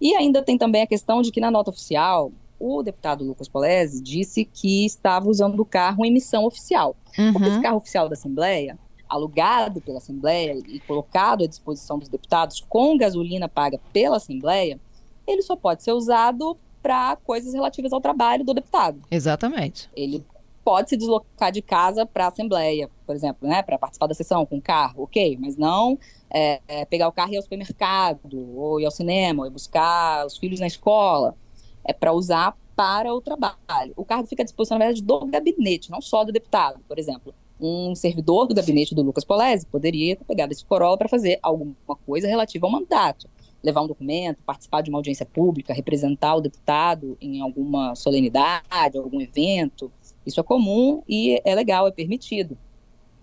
E 0.00 0.14
ainda 0.14 0.42
tem 0.42 0.58
também 0.58 0.82
a 0.82 0.86
questão 0.86 1.22
de 1.22 1.30
que 1.30 1.40
na 1.40 1.50
nota 1.50 1.70
oficial, 1.70 2.32
o 2.58 2.82
deputado 2.82 3.24
Lucas 3.24 3.48
Polese 3.48 4.02
disse 4.02 4.44
que 4.44 4.84
estava 4.84 5.28
usando 5.28 5.58
o 5.60 5.64
carro 5.64 6.04
em 6.04 6.12
missão 6.12 6.44
oficial. 6.44 6.96
Uhum. 7.18 7.32
Porque 7.32 7.48
esse 7.48 7.60
carro 7.60 7.76
oficial 7.76 8.08
da 8.08 8.14
Assembleia, 8.14 8.78
alugado 9.12 9.80
pela 9.80 9.98
Assembleia 9.98 10.54
e 10.66 10.80
colocado 10.80 11.44
à 11.44 11.46
disposição 11.46 11.98
dos 11.98 12.08
deputados 12.08 12.64
com 12.68 12.96
gasolina 12.96 13.48
paga 13.48 13.78
pela 13.92 14.16
Assembleia, 14.16 14.80
ele 15.26 15.42
só 15.42 15.54
pode 15.54 15.82
ser 15.82 15.92
usado 15.92 16.56
para 16.82 17.16
coisas 17.16 17.52
relativas 17.52 17.92
ao 17.92 18.00
trabalho 18.00 18.44
do 18.44 18.54
deputado. 18.54 19.00
Exatamente. 19.10 19.88
Ele 19.94 20.24
pode 20.64 20.90
se 20.90 20.96
deslocar 20.96 21.52
de 21.52 21.60
casa 21.60 22.06
para 22.06 22.24
a 22.24 22.28
Assembleia, 22.28 22.88
por 23.06 23.14
exemplo, 23.14 23.48
né, 23.48 23.62
para 23.62 23.78
participar 23.78 24.06
da 24.06 24.14
sessão 24.14 24.46
com 24.46 24.60
carro, 24.60 25.04
ok, 25.04 25.36
mas 25.40 25.56
não 25.56 25.98
é, 26.30 26.60
é, 26.66 26.84
pegar 26.84 27.08
o 27.08 27.12
carro 27.12 27.32
e 27.32 27.34
ir 27.34 27.36
ao 27.36 27.42
supermercado, 27.42 28.20
ou 28.56 28.80
ir 28.80 28.84
ao 28.84 28.90
cinema, 28.90 29.42
ou 29.42 29.46
ir 29.46 29.50
buscar 29.50 30.24
os 30.26 30.38
filhos 30.38 30.60
na 30.60 30.66
escola. 30.66 31.36
É 31.84 31.92
para 31.92 32.12
usar 32.12 32.56
para 32.74 33.12
o 33.12 33.20
trabalho. 33.20 33.92
O 33.96 34.04
carro 34.04 34.26
fica 34.26 34.42
à 34.42 34.44
disposição, 34.44 34.78
na 34.78 34.86
verdade, 34.86 35.02
do 35.02 35.26
gabinete, 35.26 35.90
não 35.90 36.00
só 36.00 36.24
do 36.24 36.32
deputado, 36.32 36.80
por 36.88 36.98
exemplo. 36.98 37.34
Um 37.64 37.94
servidor 37.94 38.48
do 38.48 38.56
gabinete 38.56 38.92
do 38.92 39.02
Lucas 39.02 39.24
Polese 39.24 39.64
poderia 39.66 40.16
ter 40.16 40.24
pegado 40.24 40.52
esse 40.52 40.64
Corolla 40.64 40.98
para 40.98 41.08
fazer 41.08 41.38
alguma 41.40 41.76
coisa 42.04 42.26
relativa 42.26 42.66
ao 42.66 42.72
mandato. 42.72 43.28
Levar 43.62 43.82
um 43.82 43.86
documento, 43.86 44.42
participar 44.44 44.80
de 44.80 44.90
uma 44.90 44.98
audiência 44.98 45.24
pública, 45.24 45.72
representar 45.72 46.34
o 46.34 46.40
deputado 46.40 47.16
em 47.20 47.40
alguma 47.40 47.94
solenidade, 47.94 48.98
algum 48.98 49.20
evento, 49.20 49.92
isso 50.26 50.40
é 50.40 50.42
comum 50.42 51.04
e 51.08 51.40
é 51.44 51.54
legal, 51.54 51.86
é 51.86 51.92
permitido. 51.92 52.58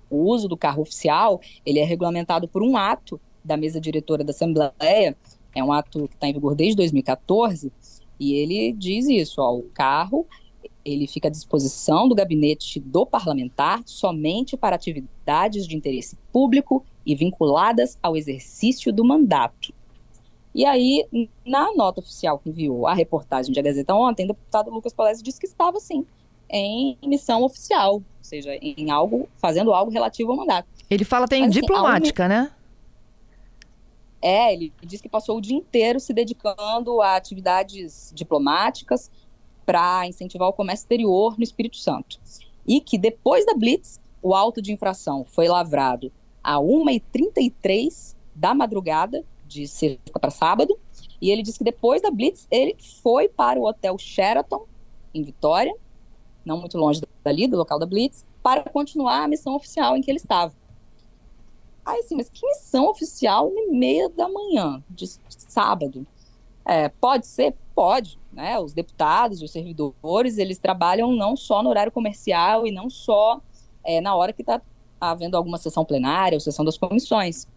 O 0.09 0.23
uso 0.23 0.47
do 0.47 0.55
carro 0.55 0.83
oficial, 0.83 1.41
ele 1.65 1.79
é 1.79 1.83
regulamentado 1.83 2.47
por 2.47 2.63
um 2.63 2.77
ato 2.77 3.19
da 3.43 3.57
mesa 3.57 3.81
diretora 3.81 4.23
da 4.23 4.31
Assembleia, 4.31 5.17
é 5.53 5.61
um 5.61 5.73
ato 5.73 6.07
que 6.07 6.15
está 6.15 6.29
em 6.29 6.33
vigor 6.33 6.55
desde 6.55 6.77
2014, 6.77 7.73
e 8.17 8.35
ele 8.35 8.71
diz 8.71 9.05
isso, 9.07 9.41
ó, 9.41 9.53
o 9.53 9.63
carro 9.63 10.25
ele 10.93 11.07
fica 11.07 11.27
à 11.27 11.31
disposição 11.31 12.07
do 12.07 12.15
gabinete 12.15 12.79
do 12.79 13.05
parlamentar 13.05 13.81
somente 13.85 14.57
para 14.57 14.75
atividades 14.75 15.67
de 15.67 15.75
interesse 15.75 16.17
público 16.31 16.83
e 17.05 17.15
vinculadas 17.15 17.97
ao 18.01 18.15
exercício 18.15 18.91
do 18.91 19.03
mandato. 19.03 19.73
E 20.53 20.65
aí, 20.65 21.05
na 21.45 21.73
nota 21.73 21.99
oficial 21.99 22.39
que 22.39 22.49
enviou 22.49 22.87
a 22.87 22.93
reportagem 22.93 23.53
de 23.53 23.59
A 23.59 23.63
Gazeta 23.63 23.93
ontem, 23.93 24.25
o 24.25 24.29
deputado 24.29 24.71
Lucas 24.71 24.93
Polesi 24.93 25.23
disse 25.23 25.39
que 25.39 25.45
estava, 25.45 25.79
sim, 25.79 26.05
em 26.49 26.97
missão 27.05 27.43
oficial, 27.43 27.95
ou 27.95 28.03
seja, 28.21 28.55
em 28.55 28.89
algo, 28.89 29.29
fazendo 29.37 29.71
algo 29.71 29.91
relativo 29.91 30.31
ao 30.31 30.37
mandato. 30.37 30.67
Ele 30.89 31.05
fala 31.05 31.25
até 31.25 31.37
em 31.37 31.41
Mas, 31.41 31.51
assim, 31.51 31.61
diplomática, 31.61 32.25
assim, 32.25 32.33
né? 32.33 32.51
É, 34.21 34.53
ele 34.53 34.73
diz 34.83 34.99
que 34.99 35.07
passou 35.07 35.37
o 35.37 35.41
dia 35.41 35.55
inteiro 35.55 35.99
se 35.99 36.11
dedicando 36.13 37.01
a 37.01 37.15
atividades 37.15 38.11
diplomáticas 38.13 39.09
para 39.69 40.07
incentivar 40.07 40.47
o 40.47 40.53
comércio 40.53 40.85
exterior 40.85 41.37
no 41.37 41.43
Espírito 41.43 41.77
Santo. 41.77 42.19
E 42.65 42.81
que 42.81 42.97
depois 42.97 43.45
da 43.45 43.53
Blitz, 43.53 44.01
o 44.19 44.33
auto 44.33 44.63
de 44.63 44.73
infração 44.73 45.23
foi 45.23 45.47
lavrado 45.47 46.11
a 46.43 46.55
1h33 46.55 48.15
da 48.33 48.55
madrugada, 48.55 49.23
de 49.45 49.67
sexta 49.67 50.19
para 50.19 50.31
sábado, 50.31 50.75
e 51.21 51.29
ele 51.29 51.43
disse 51.43 51.59
que 51.59 51.63
depois 51.63 52.01
da 52.01 52.09
Blitz, 52.09 52.47
ele 52.49 52.75
foi 53.03 53.29
para 53.29 53.59
o 53.59 53.67
hotel 53.67 53.95
Sheraton, 53.99 54.65
em 55.13 55.21
Vitória, 55.21 55.75
não 56.43 56.57
muito 56.57 56.75
longe 56.75 57.03
dali, 57.23 57.47
do 57.47 57.55
local 57.57 57.77
da 57.77 57.85
Blitz, 57.85 58.25
para 58.41 58.63
continuar 58.63 59.23
a 59.25 59.27
missão 59.27 59.55
oficial 59.55 59.95
em 59.95 60.01
que 60.01 60.09
ele 60.09 60.17
estava. 60.17 60.51
Aí 61.85 61.99
assim, 61.99 62.15
mas 62.15 62.27
que 62.27 62.43
missão 62.43 62.87
oficial 62.89 63.51
em 63.55 63.71
meia 63.71 64.09
da 64.09 64.27
manhã, 64.27 64.83
de 64.89 65.05
sábado? 65.27 66.07
É, 66.65 66.89
pode 66.89 67.27
ser? 67.27 67.55
Pode. 67.75 68.18
Né? 68.31 68.59
Os 68.59 68.73
deputados, 68.73 69.41
os 69.41 69.51
servidores, 69.51 70.37
eles 70.37 70.57
trabalham 70.59 71.11
não 71.11 71.35
só 71.35 71.63
no 71.63 71.69
horário 71.69 71.91
comercial 71.91 72.65
e 72.65 72.71
não 72.71 72.89
só 72.89 73.41
é, 73.83 73.99
na 73.99 74.15
hora 74.15 74.31
que 74.31 74.41
está 74.41 74.61
havendo 74.99 75.35
alguma 75.35 75.57
sessão 75.57 75.83
plenária 75.83 76.35
ou 76.35 76.39
sessão 76.39 76.63
das 76.63 76.77
comissões. 76.77 77.47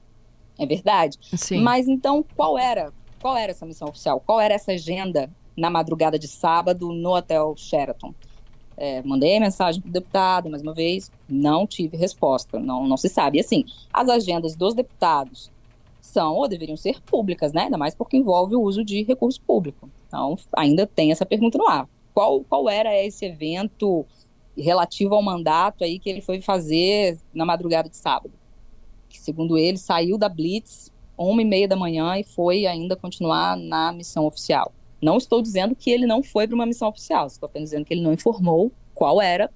É 0.58 0.66
verdade. 0.66 1.18
Sim. 1.36 1.60
Mas 1.60 1.88
então, 1.88 2.24
qual 2.36 2.58
era? 2.58 2.92
Qual 3.20 3.36
era 3.36 3.52
essa 3.52 3.66
missão 3.66 3.88
oficial? 3.88 4.20
Qual 4.24 4.40
era 4.40 4.54
essa 4.54 4.72
agenda 4.72 5.30
na 5.56 5.70
madrugada 5.70 6.18
de 6.18 6.28
sábado 6.28 6.92
no 6.92 7.14
Hotel 7.14 7.54
Sheraton? 7.56 8.14
É, 8.76 9.02
mandei 9.02 9.38
mensagem 9.38 9.80
para 9.80 9.88
o 9.90 9.92
deputado, 9.92 10.50
mais 10.50 10.62
uma 10.62 10.72
vez, 10.72 11.10
não 11.28 11.66
tive 11.66 11.96
resposta, 11.96 12.58
não, 12.58 12.86
não 12.86 12.96
se 12.96 13.08
sabe. 13.08 13.38
E 13.38 13.40
assim, 13.40 13.64
as 13.92 14.08
agendas 14.08 14.56
dos 14.56 14.74
deputados 14.74 15.50
são 16.02 16.34
ou 16.34 16.48
deveriam 16.48 16.76
ser 16.76 17.00
públicas, 17.00 17.52
né? 17.52 17.62
Ainda 17.62 17.78
mais 17.78 17.94
porque 17.94 18.16
envolve 18.16 18.56
o 18.56 18.60
uso 18.60 18.84
de 18.84 19.04
recurso 19.04 19.40
público. 19.40 19.88
Então, 20.08 20.36
ainda 20.54 20.84
tem 20.84 21.12
essa 21.12 21.24
pergunta 21.24 21.56
no 21.56 21.66
ar. 21.66 21.88
Qual, 22.12 22.42
qual 22.42 22.68
era 22.68 22.94
esse 23.00 23.24
evento 23.24 24.04
relativo 24.58 25.14
ao 25.14 25.22
mandato 25.22 25.84
aí 25.84 25.98
que 25.98 26.10
ele 26.10 26.20
foi 26.20 26.42
fazer 26.42 27.18
na 27.32 27.46
madrugada 27.46 27.88
de 27.88 27.96
sábado? 27.96 28.34
Que, 29.08 29.18
segundo 29.18 29.56
ele, 29.56 29.78
saiu 29.78 30.18
da 30.18 30.28
Blitz 30.28 30.92
uma 31.16 31.40
e 31.40 31.44
meia 31.44 31.68
da 31.68 31.76
manhã 31.76 32.18
e 32.18 32.24
foi 32.24 32.66
ainda 32.66 32.96
continuar 32.96 33.56
na 33.56 33.92
missão 33.92 34.26
oficial. 34.26 34.72
Não 35.00 35.16
estou 35.16 35.40
dizendo 35.40 35.74
que 35.74 35.90
ele 35.90 36.06
não 36.06 36.22
foi 36.22 36.48
para 36.48 36.54
uma 36.54 36.66
missão 36.66 36.88
oficial, 36.88 37.28
estou 37.28 37.46
apenas 37.46 37.70
dizendo 37.70 37.84
que 37.84 37.94
ele 37.94 38.02
não 38.02 38.12
informou 38.12 38.72
qual 38.92 39.20
era 39.22 39.50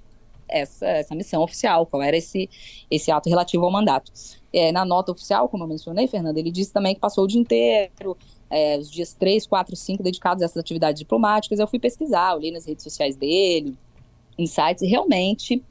essa, 0.49 0.87
essa 0.87 1.15
missão 1.15 1.43
oficial, 1.43 1.87
qual 1.87 2.03
era 2.03 2.17
esse, 2.17 2.49
esse 2.91 3.11
ato 3.11 3.29
relativo 3.29 3.65
ao 3.65 3.71
mandato. 3.71 4.13
É, 4.53 4.73
na 4.73 4.85
nota 4.85 5.13
oficial, 5.13 5.49
como 5.49 5.65
eu 5.65 5.69
mencionei, 5.69 6.07
Fernanda, 6.07 6.39
ele 6.39 6.51
disse 6.51 6.73
também 6.73 6.95
que 6.95 7.01
passou 7.01 7.25
o 7.25 7.27
dia 7.27 7.41
inteiro, 7.41 8.17
é, 8.49 8.79
os 8.79 8.91
dias 8.91 9.13
3, 9.15 9.47
4, 9.47 9.77
5 9.77 10.03
dedicados 10.03 10.43
a 10.43 10.47
essas 10.47 10.59
atividades 10.59 11.01
diplomáticas. 11.01 11.59
Eu 11.59 11.67
fui 11.67 11.79
pesquisar, 11.79 12.35
olhei 12.35 12.51
nas 12.51 12.67
redes 12.67 12.85
sociais 12.85 13.17
dele, 13.17 13.77
em 14.39 14.47
sites, 14.47 14.83
e 14.83 14.87
realmente 14.87 15.63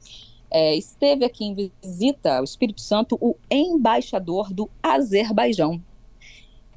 é, 0.50 0.74
esteve 0.76 1.24
aqui 1.24 1.44
em 1.44 1.54
visita 1.82 2.38
ao 2.38 2.44
Espírito 2.44 2.80
Santo 2.80 3.16
o 3.20 3.36
embaixador 3.50 4.52
do 4.52 4.70
Azerbaijão. 4.82 5.82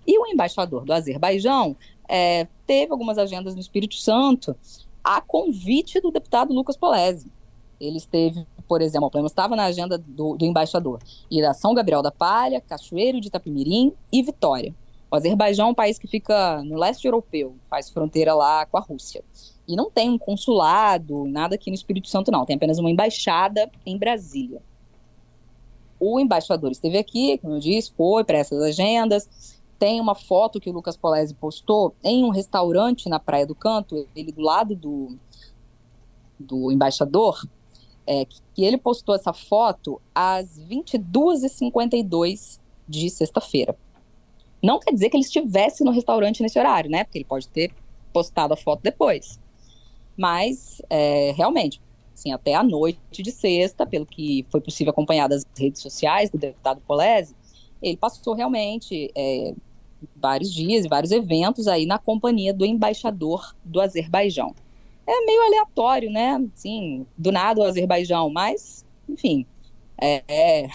E 0.08 0.18
o 0.18 0.25
embaixador 0.25 0.86
do 0.86 0.94
Azerbaijão 0.94 1.75
é, 2.08 2.48
teve 2.65 2.91
algumas 2.91 3.18
agendas 3.18 3.53
no 3.53 3.62
Espírito 3.62 3.96
Santo 3.96 4.56
a 5.03 5.22
convite 5.22 6.01
do 6.01 6.12
deputado 6.12 6.53
Lucas 6.53 6.75
Polese. 6.75 7.32
Ele 7.79 7.98
esteve, 7.98 8.45
por 8.67 8.81
exemplo, 8.81 9.07
o 9.07 9.12
problema 9.12 9.27
estava 9.27 9.55
na 9.55 9.65
agenda 9.65 9.98
do, 9.98 10.36
do 10.36 10.45
embaixador, 10.45 11.00
ir 11.31 11.45
a 11.45 11.53
São 11.53 11.74
Gabriel 11.74 12.01
da 12.01 12.12
Palha, 12.12 12.62
Cachoeiro 12.62 13.21
de 13.21 13.27
Itapimirim 13.27 13.93
e 14.12 14.21
Vitória. 14.21 14.74
O 15.12 15.15
Azerbaijão 15.15 15.67
é 15.67 15.71
um 15.71 15.75
país 15.75 15.98
que 15.98 16.07
fica 16.07 16.62
no 16.63 16.77
leste 16.77 17.05
europeu, 17.05 17.55
faz 17.69 17.89
fronteira 17.89 18.36
lá 18.36 18.65
com 18.65 18.77
a 18.77 18.81
Rússia. 18.81 19.24
E 19.67 19.75
não 19.75 19.89
tem 19.89 20.09
um 20.09 20.17
consulado, 20.17 21.25
nada 21.27 21.55
aqui 21.55 21.71
no 21.71 21.75
Espírito 21.75 22.07
Santo, 22.07 22.31
não. 22.31 22.45
Tem 22.45 22.55
apenas 22.55 22.77
uma 22.77 22.91
embaixada 22.91 23.71
em 23.86 23.98
Brasília. 23.98 24.62
O 26.00 26.19
embaixador 26.19 26.71
esteve 26.71 26.98
aqui, 26.98 27.38
como 27.39 27.55
eu 27.55 27.59
disse, 27.59 27.91
foi 27.95 28.24
para 28.24 28.38
essas 28.38 28.62
agendas. 28.62 29.59
Tem 29.79 30.00
uma 30.00 30.13
foto 30.13 30.59
que 30.59 30.69
o 30.69 30.74
Lucas 30.74 30.95
Polese 30.95 31.33
postou 31.33 31.95
em 32.03 32.24
um 32.24 32.29
restaurante 32.29 33.09
na 33.09 33.19
Praia 33.19 33.48
do 33.48 33.55
Canto, 33.55 34.07
ele 34.15 34.31
do 34.31 34.41
lado 34.41 34.75
do, 34.75 35.17
do 36.39 36.71
embaixador, 36.71 37.41
é, 38.10 38.25
que 38.25 38.66
ele 38.66 38.75
postou 38.75 39.13
essa 39.13 39.32
foto 39.32 40.01
às 40.16 40.60
22h52 40.60 42.60
de 42.88 43.08
sexta-feira. 43.08 43.78
Não 44.63 44.80
quer 44.80 44.92
dizer 44.92 45.12
que 45.12 45.16
ele 45.16 45.24
estivesse 45.24 45.84
no 45.84 45.92
restaurante 45.92 46.42
nesse 46.42 46.58
horário, 46.58 46.89
né? 46.89 47.04
Porque 47.04 47.20
ele 47.20 47.25
pode 47.25 47.48
ter 47.48 47.72
postado 48.12 48.56
a 48.56 48.58
foto 48.58 48.82
depois. 48.82 49.39
Mas, 50.18 50.82
é, 50.89 51.36
realmente, 51.38 51.80
assim, 52.12 52.34
até 52.34 52.56
a 52.56 52.63
noite 52.63 53.22
de 53.22 53.32
sexta, 53.32 53.86
pelo 53.86 54.08
que 54.08 54.44
foi 54.50 54.60
possível 54.60 54.89
acompanhar 54.89 55.30
das 55.30 55.46
redes 55.56 55.80
sociais 55.80 56.32
do 56.32 56.39
deputado 56.39 56.82
Polese, 56.88 57.36
ele 57.80 57.96
passou 57.96 58.34
realmente 58.34 59.12
é, 59.16 59.54
vários 60.16 60.51
dias 60.51 60.84
e 60.84 60.89
vários 60.89 61.12
eventos 61.12 61.68
aí 61.68 61.86
na 61.86 62.00
companhia 62.00 62.56
do 62.56 62.66
embaixador 62.66 63.56
do 63.63 63.80
Azerbaijão. 63.80 64.56
É 65.12 65.25
meio 65.25 65.42
aleatório, 65.42 66.12
né? 66.12 66.38
Assim, 66.54 67.04
do 67.18 67.32
nada 67.32 67.62
o 67.62 67.63
Azerbaijão, 67.63 68.30
mas, 68.30 68.86
enfim, 69.08 69.44
é, 70.00 70.24
é, 70.28 70.70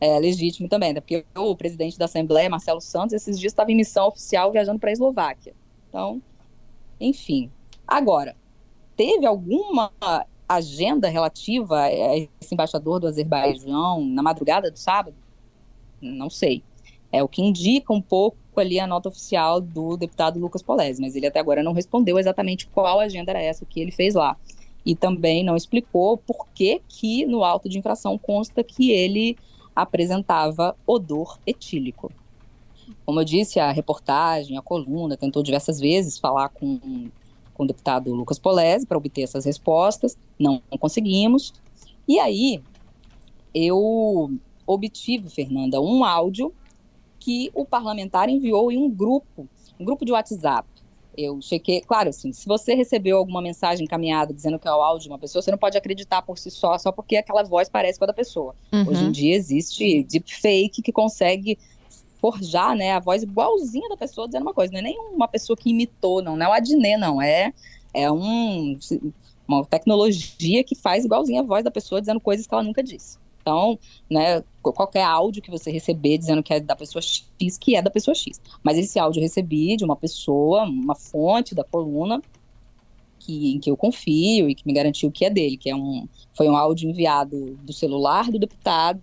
é 0.00 0.18
legítimo 0.18 0.70
também, 0.70 0.94
né? 0.94 1.00
porque 1.02 1.22
o 1.36 1.54
presidente 1.54 1.98
da 1.98 2.06
Assembleia, 2.06 2.48
Marcelo 2.48 2.80
Santos, 2.80 3.12
esses 3.12 3.38
dias 3.38 3.52
estava 3.52 3.70
em 3.70 3.76
missão 3.76 4.08
oficial 4.08 4.50
viajando 4.50 4.78
para 4.78 4.88
a 4.88 4.92
Eslováquia. 4.94 5.54
Então, 5.88 6.22
enfim. 6.98 7.50
Agora, 7.86 8.34
teve 8.96 9.26
alguma 9.26 9.92
agenda 10.48 11.06
relativa 11.08 11.82
a 11.82 12.16
esse 12.16 12.52
embaixador 12.54 13.00
do 13.00 13.06
Azerbaijão 13.06 14.02
na 14.02 14.22
madrugada 14.22 14.70
do 14.70 14.78
sábado? 14.78 15.16
Não 16.00 16.30
sei. 16.30 16.64
É 17.14 17.22
o 17.22 17.28
que 17.28 17.40
indica 17.40 17.92
um 17.92 18.02
pouco 18.02 18.36
ali 18.56 18.80
a 18.80 18.88
nota 18.88 19.08
oficial 19.08 19.60
do 19.60 19.96
deputado 19.96 20.40
Lucas 20.40 20.62
Polese, 20.62 21.00
mas 21.00 21.14
ele 21.14 21.28
até 21.28 21.38
agora 21.38 21.62
não 21.62 21.72
respondeu 21.72 22.18
exatamente 22.18 22.66
qual 22.66 22.98
agenda 22.98 23.30
era 23.30 23.40
essa 23.40 23.64
que 23.64 23.80
ele 23.80 23.92
fez 23.92 24.14
lá. 24.14 24.36
E 24.84 24.96
também 24.96 25.44
não 25.44 25.54
explicou 25.54 26.16
por 26.18 26.48
que, 26.52 26.82
que 26.88 27.24
no 27.24 27.44
auto 27.44 27.68
de 27.68 27.78
infração 27.78 28.18
consta 28.18 28.64
que 28.64 28.90
ele 28.90 29.36
apresentava 29.76 30.76
odor 30.84 31.38
etílico. 31.46 32.10
Como 33.06 33.20
eu 33.20 33.24
disse, 33.24 33.60
a 33.60 33.70
reportagem, 33.70 34.58
a 34.58 34.62
coluna, 34.62 35.16
tentou 35.16 35.40
diversas 35.40 35.78
vezes 35.78 36.18
falar 36.18 36.48
com, 36.48 36.80
com 37.54 37.62
o 37.62 37.66
deputado 37.66 38.12
Lucas 38.12 38.40
Polese 38.40 38.86
para 38.86 38.98
obter 38.98 39.22
essas 39.22 39.44
respostas, 39.44 40.18
não 40.36 40.60
conseguimos. 40.80 41.54
E 42.08 42.18
aí, 42.18 42.60
eu 43.54 44.32
obtive, 44.66 45.30
Fernanda, 45.30 45.80
um 45.80 46.04
áudio 46.04 46.52
que 47.24 47.50
o 47.54 47.64
parlamentar 47.64 48.28
enviou 48.28 48.70
em 48.70 48.76
um 48.76 48.90
grupo, 48.90 49.48
um 49.80 49.84
grupo 49.84 50.04
de 50.04 50.12
WhatsApp. 50.12 50.68
Eu 51.16 51.40
chequei, 51.40 51.80
claro, 51.80 52.10
assim, 52.10 52.32
se 52.34 52.46
você 52.46 52.74
recebeu 52.74 53.16
alguma 53.16 53.40
mensagem 53.40 53.84
encaminhada 53.84 54.34
dizendo 54.34 54.58
que 54.58 54.68
é 54.68 54.70
o 54.70 54.82
áudio 54.82 55.04
de 55.04 55.08
uma 55.08 55.18
pessoa, 55.18 55.40
você 55.40 55.50
não 55.50 55.56
pode 55.56 55.78
acreditar 55.78 56.20
por 56.20 56.36
si 56.36 56.50
só, 56.50 56.76
só 56.76 56.92
porque 56.92 57.16
aquela 57.16 57.42
voz 57.42 57.68
parece 57.68 57.98
com 57.98 58.04
a 58.04 58.08
da 58.08 58.12
pessoa. 58.12 58.54
Uhum. 58.70 58.88
Hoje 58.88 59.04
em 59.04 59.10
dia 59.10 59.34
existe 59.34 60.02
deepfake 60.02 60.82
que 60.82 60.92
consegue 60.92 61.56
forjar, 62.20 62.76
né, 62.76 62.92
a 62.92 63.00
voz 63.00 63.22
igualzinha 63.22 63.88
da 63.88 63.96
pessoa 63.96 64.26
dizendo 64.26 64.42
uma 64.42 64.52
coisa. 64.52 64.72
Não 64.72 64.80
é 64.80 64.82
nem 64.82 64.98
uma 64.98 65.28
pessoa 65.28 65.56
que 65.56 65.70
imitou, 65.70 66.20
não, 66.20 66.36
não 66.36 66.44
é 66.44 66.48
o 66.50 66.52
Adnet, 66.52 66.98
não. 66.98 67.22
É, 67.22 67.54
é 67.94 68.12
um, 68.12 68.76
uma 69.48 69.64
tecnologia 69.64 70.62
que 70.62 70.74
faz 70.74 71.06
igualzinha 71.06 71.40
a 71.40 71.44
voz 71.44 71.64
da 71.64 71.70
pessoa 71.70 72.02
dizendo 72.02 72.20
coisas 72.20 72.46
que 72.46 72.52
ela 72.52 72.62
nunca 72.62 72.82
disse. 72.82 73.23
Então, 73.44 73.78
né, 74.10 74.42
qualquer 74.62 75.02
áudio 75.02 75.42
que 75.42 75.50
você 75.50 75.70
receber 75.70 76.16
dizendo 76.16 76.42
que 76.42 76.54
é 76.54 76.60
da 76.60 76.74
pessoa 76.74 77.02
X, 77.02 77.58
que 77.58 77.76
é 77.76 77.82
da 77.82 77.90
pessoa 77.90 78.14
X. 78.14 78.40
Mas 78.62 78.78
esse 78.78 78.98
áudio 78.98 79.20
eu 79.20 79.22
recebi 79.22 79.76
de 79.76 79.84
uma 79.84 79.94
pessoa, 79.94 80.62
uma 80.62 80.94
fonte 80.94 81.54
da 81.54 81.62
coluna, 81.62 82.22
que, 83.18 83.52
em 83.52 83.60
que 83.60 83.70
eu 83.70 83.76
confio 83.76 84.48
e 84.48 84.54
que 84.54 84.66
me 84.66 84.72
garantiu 84.72 85.10
que 85.12 85.26
é 85.26 85.30
dele, 85.30 85.58
que 85.58 85.68
é 85.68 85.76
um, 85.76 86.08
foi 86.32 86.48
um 86.48 86.56
áudio 86.56 86.88
enviado 86.88 87.58
do 87.62 87.72
celular 87.74 88.30
do 88.30 88.38
deputado 88.38 89.02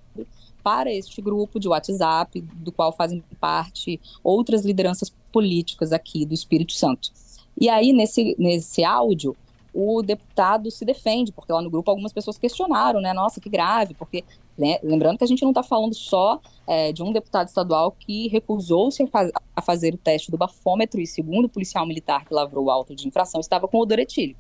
para 0.63 0.91
este 0.91 1.21
grupo 1.21 1.59
de 1.59 1.67
WhatsApp, 1.67 2.41
do 2.41 2.71
qual 2.71 2.91
fazem 2.91 3.23
parte 3.39 4.01
outras 4.23 4.65
lideranças 4.65 5.13
políticas 5.31 5.93
aqui 5.93 6.25
do 6.25 6.33
Espírito 6.33 6.73
Santo. 6.73 7.11
E 7.59 7.69
aí, 7.69 7.93
nesse, 7.93 8.35
nesse 8.39 8.83
áudio, 8.83 9.35
o 9.73 10.01
deputado 10.01 10.69
se 10.69 10.83
defende, 10.83 11.31
porque 11.31 11.51
lá 11.51 11.61
no 11.61 11.69
grupo 11.69 11.89
algumas 11.89 12.11
pessoas 12.11 12.37
questionaram, 12.37 12.99
né? 12.99 13.13
Nossa, 13.13 13.39
que 13.39 13.49
grave, 13.49 13.93
porque 13.93 14.23
né, 14.57 14.77
lembrando 14.83 15.17
que 15.17 15.23
a 15.23 15.27
gente 15.27 15.41
não 15.41 15.51
está 15.51 15.63
falando 15.63 15.93
só 15.93 16.39
é, 16.67 16.91
de 16.91 17.01
um 17.01 17.11
deputado 17.11 17.47
estadual 17.47 17.91
que 17.91 18.27
recusou-se 18.27 19.01
a, 19.01 19.07
faz, 19.07 19.31
a, 19.55 19.61
fazer 19.61 19.93
o 19.93 19.97
teste 19.97 20.29
do 20.29 20.37
bafômetro 20.37 20.99
e, 20.99 21.07
segundo 21.07 21.45
o 21.45 21.49
policial 21.49 21.85
militar 21.85 22.25
que 22.25 22.33
lavrou 22.33 22.65
o 22.65 22.71
auto 22.71 22.95
de 22.95 23.07
infração, 23.07 23.39
estava 23.39 23.67
com 23.67 23.79
odor 23.79 23.99
etílico. 23.99 24.39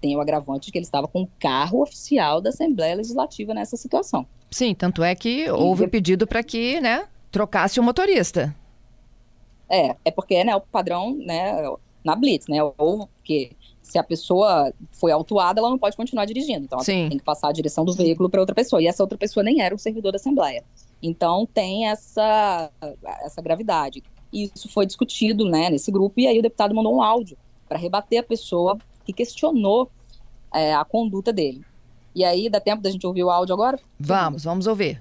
Tem 0.00 0.16
o 0.16 0.20
agravante 0.20 0.66
de 0.66 0.72
que 0.72 0.78
ele 0.78 0.86
estava 0.86 1.06
com 1.06 1.22
o 1.22 1.28
carro 1.38 1.82
oficial 1.82 2.40
da 2.40 2.50
Assembleia 2.50 2.94
Legislativa 2.94 3.52
nessa 3.52 3.76
situação. 3.76 4.24
Sim, 4.50 4.74
tanto 4.74 5.02
é 5.02 5.14
que 5.14 5.50
houve 5.50 5.84
e... 5.84 5.88
pedido 5.88 6.26
para 6.26 6.42
que, 6.42 6.80
né, 6.80 7.06
trocasse 7.30 7.78
o 7.78 7.82
motorista. 7.82 8.54
É, 9.68 9.94
é 10.04 10.10
porque, 10.10 10.42
né, 10.42 10.56
o 10.56 10.60
padrão, 10.60 11.14
né, 11.14 11.62
na 12.02 12.16
Blitz, 12.16 12.48
né, 12.48 12.58
ou 12.78 13.08
que 13.22 13.52
se 13.82 13.98
a 13.98 14.02
pessoa 14.02 14.72
foi 14.92 15.10
autuada, 15.10 15.60
ela 15.60 15.70
não 15.70 15.78
pode 15.78 15.96
continuar 15.96 16.24
dirigindo. 16.24 16.64
Então, 16.64 16.78
ela 16.78 16.84
Sim. 16.84 17.08
tem 17.08 17.18
que 17.18 17.24
passar 17.24 17.48
a 17.48 17.52
direção 17.52 17.84
do 17.84 17.94
veículo 17.94 18.28
para 18.28 18.40
outra 18.40 18.54
pessoa. 18.54 18.82
E 18.82 18.86
essa 18.86 19.02
outra 19.02 19.18
pessoa 19.18 19.42
nem 19.42 19.60
era 19.60 19.74
o 19.74 19.78
servidor 19.78 20.12
da 20.12 20.16
Assembleia. 20.16 20.64
Então 21.02 21.46
tem 21.46 21.88
essa, 21.88 22.70
essa 23.22 23.40
gravidade. 23.40 24.02
E 24.32 24.50
isso 24.54 24.68
foi 24.68 24.86
discutido 24.86 25.44
né, 25.44 25.70
nesse 25.70 25.90
grupo, 25.90 26.20
e 26.20 26.26
aí 26.26 26.38
o 26.38 26.42
deputado 26.42 26.74
mandou 26.74 26.94
um 26.94 27.02
áudio 27.02 27.36
para 27.68 27.78
rebater 27.78 28.20
a 28.20 28.22
pessoa 28.22 28.78
que 29.04 29.12
questionou 29.12 29.90
é, 30.54 30.74
a 30.74 30.84
conduta 30.84 31.32
dele. 31.32 31.64
E 32.14 32.24
aí, 32.24 32.48
dá 32.48 32.60
tempo 32.60 32.82
da 32.82 32.90
gente 32.90 33.06
ouvir 33.06 33.22
o 33.22 33.30
áudio 33.30 33.54
agora? 33.54 33.78
Vamos, 33.98 34.44
vamos 34.44 34.66
ouvir. 34.66 35.00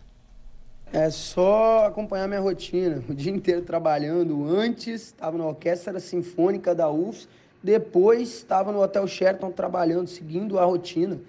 É 0.94 1.10
só 1.10 1.86
acompanhar 1.86 2.28
minha 2.28 2.40
rotina. 2.40 3.04
O 3.10 3.14
dia 3.14 3.32
inteiro 3.32 3.64
trabalhando. 3.64 4.48
Antes, 4.48 5.08
estava 5.08 5.38
na 5.38 5.46
Orquestra 5.46 6.00
Sinfônica 6.00 6.74
da 6.74 6.90
UFS. 6.90 7.28
Depois, 7.62 8.30
estava 8.30 8.72
no 8.72 8.82
Hotel 8.82 9.06
Sheraton 9.08 9.52
trabalhando, 9.52 10.08
seguindo 10.08 10.58
a 10.58 10.66
rotina. 10.66 11.20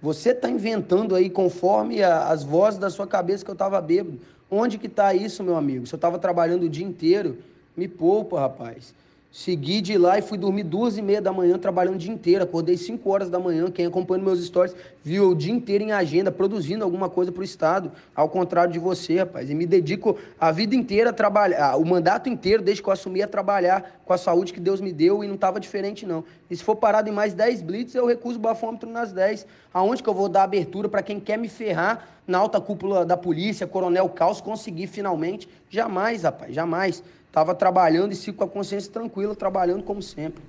Você 0.00 0.30
está 0.30 0.48
inventando 0.48 1.14
aí 1.14 1.28
conforme 1.28 2.02
a, 2.02 2.28
as 2.28 2.42
vozes 2.42 2.78
da 2.78 2.88
sua 2.88 3.06
cabeça 3.06 3.44
que 3.44 3.50
eu 3.50 3.54
estava 3.54 3.80
bêbado. 3.80 4.18
Onde 4.50 4.78
que 4.78 4.86
está 4.86 5.12
isso, 5.12 5.44
meu 5.44 5.56
amigo? 5.56 5.86
Se 5.86 5.94
eu 5.94 5.98
estava 5.98 6.18
trabalhando 6.18 6.62
o 6.62 6.68
dia 6.68 6.86
inteiro, 6.86 7.38
me 7.76 7.86
poupa, 7.86 8.40
rapaz. 8.40 8.94
Segui 9.30 9.82
de 9.82 9.98
lá 9.98 10.18
e 10.18 10.22
fui 10.22 10.38
dormir 10.38 10.62
duas 10.62 10.96
e 10.96 11.02
meia 11.02 11.20
da 11.20 11.30
manhã, 11.30 11.58
trabalhando 11.58 11.96
o 11.96 11.98
dia 11.98 12.10
inteiro. 12.10 12.42
Acordei 12.42 12.78
cinco 12.78 13.10
horas 13.10 13.28
da 13.28 13.38
manhã. 13.38 13.70
Quem 13.70 13.84
acompanha 13.84 14.24
meus 14.24 14.42
stories 14.42 14.74
viu 15.04 15.28
o 15.28 15.34
dia 15.34 15.52
inteiro 15.52 15.84
em 15.84 15.92
agenda, 15.92 16.32
produzindo 16.32 16.82
alguma 16.82 17.10
coisa 17.10 17.30
para 17.30 17.42
o 17.42 17.44
Estado. 17.44 17.92
Ao 18.16 18.26
contrário 18.26 18.72
de 18.72 18.78
você, 18.78 19.18
rapaz. 19.18 19.50
E 19.50 19.54
me 19.54 19.66
dedico 19.66 20.16
a 20.40 20.50
vida 20.50 20.74
inteira 20.74 21.10
a 21.10 21.12
trabalhar, 21.12 21.76
o 21.76 21.84
mandato 21.84 22.30
inteiro, 22.30 22.62
desde 22.62 22.82
que 22.82 22.88
eu 22.88 22.92
assumi, 22.92 23.22
a 23.22 23.28
trabalhar 23.28 24.00
com 24.02 24.14
a 24.14 24.18
saúde 24.18 24.50
que 24.50 24.60
Deus 24.60 24.80
me 24.80 24.94
deu 24.94 25.22
e 25.22 25.26
não 25.26 25.34
estava 25.34 25.60
diferente, 25.60 26.06
não. 26.06 26.24
E 26.50 26.56
se 26.56 26.64
for 26.64 26.76
parado 26.76 27.10
em 27.10 27.12
mais 27.12 27.34
10 27.34 27.60
blitz, 27.60 27.94
eu 27.94 28.06
recuso 28.06 28.38
o 28.38 28.40
bafômetro 28.40 28.88
nas 28.88 29.12
10. 29.12 29.46
Aonde 29.74 30.02
que 30.02 30.08
eu 30.08 30.14
vou 30.14 30.30
dar 30.30 30.44
abertura 30.44 30.88
para 30.88 31.02
quem 31.02 31.20
quer 31.20 31.36
me 31.36 31.50
ferrar 31.50 32.08
na 32.26 32.38
alta 32.38 32.60
cúpula 32.60 33.04
da 33.04 33.16
polícia, 33.16 33.66
Coronel 33.66 34.08
Caos, 34.08 34.40
conseguir 34.40 34.86
finalmente? 34.86 35.46
Jamais, 35.68 36.22
rapaz, 36.22 36.54
jamais. 36.54 37.02
Estava 37.28 37.54
trabalhando 37.54 38.12
e 38.12 38.16
sigo 38.16 38.38
com 38.38 38.44
a 38.44 38.48
consciência 38.48 38.90
tranquila, 38.90 39.34
trabalhando 39.36 39.84
como 39.84 40.02
sempre. 40.02 40.42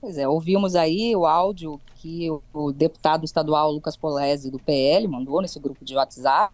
Pois 0.00 0.18
é, 0.18 0.28
ouvimos 0.28 0.74
aí 0.74 1.14
o 1.14 1.24
áudio 1.24 1.80
que 1.96 2.28
o 2.52 2.72
deputado 2.72 3.24
estadual 3.24 3.72
Lucas 3.72 3.96
Polese, 3.96 4.50
do 4.50 4.58
PL, 4.58 5.08
mandou 5.08 5.40
nesse 5.40 5.58
grupo 5.58 5.82
de 5.84 5.94
WhatsApp, 5.94 6.52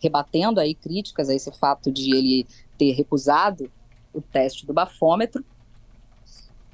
rebatendo 0.00 0.60
aí 0.60 0.74
críticas 0.74 1.28
a 1.28 1.34
esse 1.34 1.50
fato 1.50 1.90
de 1.90 2.14
ele 2.14 2.46
ter 2.78 2.92
recusado 2.92 3.70
o 4.12 4.20
teste 4.20 4.64
do 4.66 4.72
bafômetro. 4.72 5.44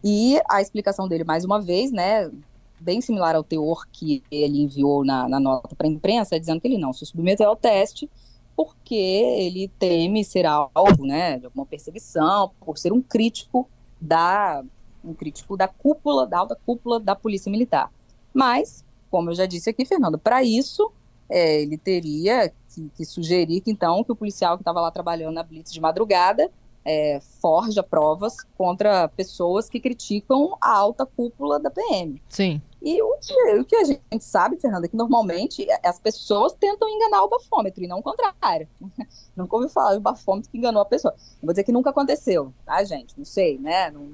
E 0.05 0.39
a 0.51 0.61
explicação 0.61 1.09
dele, 1.09 1.25
mais 1.25 1.45
uma 1.45 1.61
vez, 1.61 1.91
né, 1.91 2.31
bem 2.79 3.01
similar 3.01 3.35
ao 3.35 3.43
teor 3.43 3.87
que 3.91 4.23
ele 4.31 4.61
enviou 4.63 5.05
na, 5.05 5.29
na 5.29 5.41
nota 5.41 5.75
para 5.75 5.87
a 5.87 5.91
imprensa, 5.91 6.39
dizendo 6.39 6.61
que 6.61 6.69
ele 6.69 6.79
não 6.79 6.93
se 6.93 7.07
submeteu 7.07 7.49
ao 7.49 7.57
teste 7.57 8.09
porque 8.59 8.93
ele 8.93 9.71
teme 9.79 10.25
ser 10.25 10.45
alvo, 10.45 11.07
né, 11.07 11.39
de 11.39 11.45
alguma 11.45 11.65
perseguição, 11.65 12.51
por 12.59 12.77
ser 12.77 12.93
um 12.93 13.01
crítico 13.01 13.71
da 14.01 14.65
um 15.05 15.15
crítico 15.15 15.57
da 15.57 15.69
cúpula, 15.69 16.27
da 16.27 16.39
alta 16.41 16.59
cúpula 16.67 16.99
da 16.99 17.15
Polícia 17.15 17.53
Militar. 17.53 17.89
Mas, 18.35 18.85
como 19.13 19.31
eu 19.31 19.35
já 19.37 19.47
disse 19.47 19.71
aqui, 19.71 19.85
Fernando, 19.85 20.19
para 20.19 20.43
isso 20.43 20.91
é, 21.29 21.63
ele 21.63 21.79
teria 21.79 22.53
que, 22.75 22.91
que, 22.97 23.05
sugerir 23.05 23.61
que 23.61 23.71
então 23.71 24.03
que 24.03 24.11
o 24.11 24.17
policial 24.17 24.57
que 24.57 24.63
estava 24.63 24.81
lá 24.81 24.91
trabalhando 24.91 25.35
na 25.35 25.45
blitz 25.45 25.73
de 25.73 25.81
madrugada 25.81 26.51
é, 26.85 27.21
forja 27.41 27.81
provas 27.81 28.39
contra 28.57 29.07
pessoas 29.07 29.71
que 29.71 29.79
criticam 29.79 30.59
a 30.61 30.77
alta 30.77 31.07
cúpula 31.07 31.61
da 31.61 31.71
PM. 31.71 32.21
Sim. 32.29 32.61
E 32.81 33.03
o 33.03 33.17
que, 33.19 33.55
o 33.59 33.65
que 33.65 33.77
a 33.77 33.85
gente 33.85 34.03
sabe, 34.21 34.57
Fernanda, 34.57 34.87
é 34.87 34.89
que 34.89 34.97
normalmente 34.97 35.67
as 35.85 35.99
pessoas 35.99 36.53
tentam 36.55 36.89
enganar 36.89 37.25
o 37.25 37.29
bafômetro 37.29 37.83
e 37.83 37.89
não 37.89 37.99
o 37.99 38.03
contrário. 38.03 38.69
Nunca 39.37 39.57
ouvi 39.57 39.69
falar 39.69 39.95
do 39.95 40.01
bafômetro 40.01 40.51
que 40.51 40.59
enganou 40.59 40.81
a 40.81 40.85
pessoa. 40.85 41.15
Não 41.35 41.47
vou 41.47 41.53
dizer 41.53 41.65
que 41.65 41.73
nunca 41.73 41.91
aconteceu, 41.91 42.53
tá, 42.65 42.83
gente? 42.85 43.15
Não 43.19 43.25
sei, 43.25 43.59
né? 43.59 43.91
Não, 43.91 44.09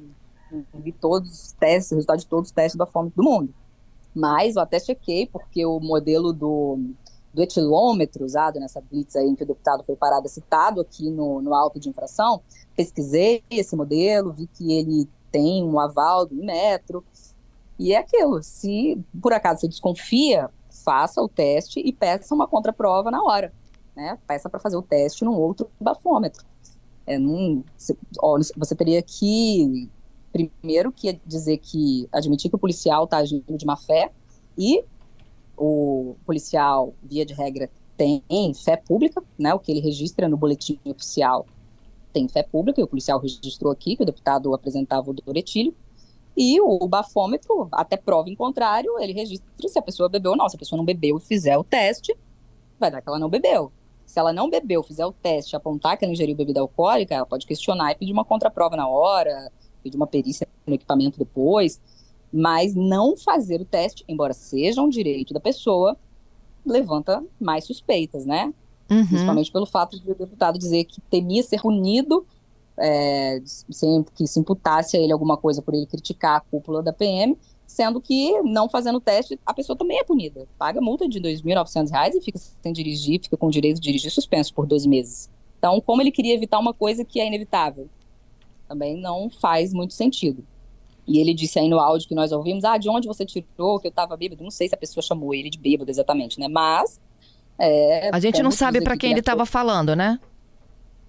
não 0.51 0.81
vi 0.81 0.93
todos 0.93 1.31
os 1.31 1.53
testes, 1.53 1.93
o 1.93 1.95
resultado 1.97 2.19
de 2.21 2.27
todos 2.27 2.49
os 2.49 2.55
testes 2.55 2.75
do 2.75 2.79
bafômetro 2.79 3.23
do 3.23 3.23
mundo. 3.23 3.55
Mas 4.15 4.57
eu 4.57 4.63
até 4.63 4.79
chequei, 4.79 5.27
porque 5.27 5.67
o 5.67 5.81
modelo 5.81 6.33
do, 6.33 6.79
do 7.35 7.43
etilômetro 7.43 8.25
usado 8.25 8.61
nessa 8.61 8.81
blitz 8.81 9.17
aí 9.17 9.27
em 9.27 9.35
que 9.35 9.43
o 9.43 9.47
deputado 9.47 9.83
foi 9.83 9.97
parado, 9.97 10.27
é 10.27 10.31
citado 10.31 10.81
aqui 10.81 11.11
no, 11.11 11.43
no 11.43 11.73
de 11.75 11.89
infração, 11.89 12.41
pesquisei 12.77 13.43
esse 13.51 13.75
modelo, 13.75 14.33
vi 14.33 14.47
que 14.47 14.73
ele 14.73 15.09
tem 15.33 15.65
um 15.65 15.81
aval 15.81 16.25
do 16.25 16.37
metro, 16.37 17.05
e 17.79 17.93
é 17.93 17.99
aquilo, 17.99 18.43
se 18.43 18.99
por 19.21 19.33
acaso 19.33 19.61
você 19.61 19.69
desconfia, 19.69 20.51
faça 20.85 21.23
o 21.23 21.29
teste 21.29 21.81
e 21.81 21.93
peça 21.93 22.35
uma 22.35 22.47
contraprova 22.47 23.11
na 23.11 23.23
hora, 23.23 23.53
né? 23.97 24.19
Peça 24.27 24.49
para 24.49 24.61
fazer 24.61 24.77
o 24.77 24.83
teste 24.83 25.25
num 25.25 25.35
outro 25.35 25.71
bafômetro. 25.81 26.45
É, 27.07 27.19
num, 27.19 27.63
você, 27.77 27.97
ó, 28.21 28.39
você 28.57 28.75
teria 28.75 29.03
que, 29.03 29.91
primeiro, 30.33 30.91
que 30.91 31.21
dizer 31.25 31.59
que, 31.59 32.09
admitir 32.13 32.49
que 32.49 32.57
o 32.57 32.59
policial 32.59 33.05
está 33.05 33.19
agindo 33.19 33.57
de 33.57 33.67
má 33.67 33.77
fé 33.77 34.11
e 34.57 34.85
o 35.57 36.17
policial, 36.25 36.95
via 37.03 37.25
de 37.25 37.35
regra, 37.35 37.71
tem 37.97 38.23
fé 38.55 38.77
pública, 38.77 39.23
né? 39.39 39.55
O 39.55 39.59
que 39.59 39.71
ele 39.71 39.81
registra 39.81 40.29
no 40.29 40.37
boletim 40.37 40.81
oficial 40.85 41.47
tem 42.13 42.29
fé 42.29 42.43
pública, 42.43 42.81
e 42.81 42.85
o 42.85 42.87
policial 42.87 43.19
registrou 43.19 43.73
aqui 43.73 43.97
que 43.97 44.03
o 44.03 44.07
deputado 44.07 44.55
apresentava 44.55 45.11
o 45.11 45.13
Doretilho. 45.13 45.75
E 46.37 46.61
o 46.61 46.87
bafômetro, 46.89 47.69
até 47.71 47.97
prova 47.97 48.29
em 48.29 48.35
contrário, 48.35 48.99
ele 48.99 49.13
registra 49.13 49.69
se 49.69 49.79
a 49.79 49.83
pessoa 49.83 50.09
bebeu 50.09 50.33
ou 50.33 50.37
não. 50.37 50.49
Se 50.49 50.57
a 50.57 50.59
pessoa 50.59 50.77
não 50.77 50.85
bebeu 50.85 51.17
e 51.19 51.21
fizer 51.21 51.57
o 51.57 51.63
teste, 51.63 52.17
vai 52.79 52.91
dar 52.91 53.01
que 53.01 53.09
ela 53.09 53.19
não 53.19 53.29
bebeu. 53.29 53.71
Se 54.05 54.19
ela 54.19 54.33
não 54.33 54.51
bebeu, 54.51 54.83
fizer 54.83 55.07
o 55.07 55.13
teste, 55.13 55.57
apontar 55.57 55.97
que 55.97 56.05
ela 56.05 56.13
ingeriu 56.13 56.35
bebida 56.35 56.61
alcoólica, 56.61 57.15
ela 57.15 57.27
pode 57.27 57.47
questionar 57.47 57.93
e 57.93 57.95
pedir 57.95 58.13
uma 58.13 58.25
contraprova 58.25 58.77
na 58.77 58.89
hora, 58.89 59.51
pedir 59.83 59.97
uma 59.97 60.07
perícia 60.07 60.47
no 60.67 60.75
equipamento 60.75 61.19
depois, 61.19 61.81
mas 62.33 62.75
não 62.75 63.17
fazer 63.17 63.61
o 63.61 63.65
teste, 63.65 64.05
embora 64.09 64.35
seja 64.35 64.83
um 64.83 64.89
direito 64.89 65.33
da 65.33 65.41
pessoa, 65.41 65.97
levanta 66.67 67.25
mais 67.41 67.65
suspeitas, 67.65 68.27
né? 68.27 68.53
Uhum. 68.91 69.07
Principalmente 69.07 69.53
pelo 69.53 69.67
fato 69.67 69.99
de 70.01 70.11
o 70.11 70.15
deputado 70.15 70.59
dizer 70.59 70.85
que 70.85 71.01
temia 71.03 71.43
ser 71.43 71.63
punido 71.63 72.27
é, 72.79 73.41
sem 73.45 74.05
que 74.15 74.27
se 74.27 74.41
imputasse 74.41 74.97
a 74.97 75.01
ele 75.01 75.13
alguma 75.13 75.37
coisa 75.37 75.63
por 75.63 75.75
ele 75.75 75.87
criticar 75.87 76.37
a 76.37 76.41
cúpula 76.41 76.83
da 76.83 76.93
PM, 76.93 77.37
sendo 77.67 78.01
que, 78.01 78.41
não 78.43 78.69
fazendo 78.69 78.97
o 78.97 79.01
teste, 79.01 79.39
a 79.45 79.55
pessoa 79.55 79.77
também 79.77 79.99
é 79.99 80.05
punida. 80.05 80.47
Paga 80.59 80.81
multa 80.81 81.09
de 81.09 81.19
R$ 81.19 81.35
2.900 81.35 82.15
e 82.15 82.21
fica 82.21 82.39
sem 82.39 82.73
dirigir, 82.73 83.21
fica 83.23 83.37
com 83.37 83.47
o 83.47 83.51
direito 83.51 83.77
de 83.77 83.83
dirigir 83.83 84.11
suspenso 84.11 84.53
por 84.55 84.67
dois 84.67 84.87
meses. 84.87 85.31
Então, 85.59 85.81
como 85.81 86.03
ele 86.03 86.11
queria 86.11 86.35
evitar 86.35 86.59
uma 86.59 86.75
coisa 86.75 87.05
que 87.05 87.21
é 87.21 87.27
inevitável? 87.27 87.89
Também 88.69 89.01
não 89.01 89.31
faz 89.31 89.73
muito 89.73 89.95
sentido. 89.95 90.45
E 91.07 91.19
ele 91.19 91.35
disse 91.35 91.59
aí 91.59 91.69
no 91.69 91.79
áudio 91.79 92.09
que 92.09 92.15
nós 92.15 92.33
ouvimos, 92.33 92.65
ah, 92.65 92.79
de 92.79 92.89
onde 92.89 93.07
você 93.07 93.25
tirou 93.25 93.79
que 93.79 93.87
eu 93.87 93.91
estava 93.91 94.17
bêbado? 94.17 94.43
Não 94.43 94.51
sei 94.51 94.69
se 94.69 94.75
a 94.75 94.79
pessoa 94.79 95.03
chamou 95.03 95.35
ele 95.35 95.51
de 95.51 95.59
bêbado 95.59 95.91
exatamente, 95.91 96.39
né? 96.41 96.49
Mas... 96.49 97.01
É, 97.59 98.11
a 98.13 98.19
gente 98.19 98.43
não 98.43 98.51
sabe 98.51 98.83
para 98.83 98.97
quem 98.97 99.11
ele 99.13 99.21
estava 99.21 99.47
falando, 99.47 99.95
né? 99.95 100.19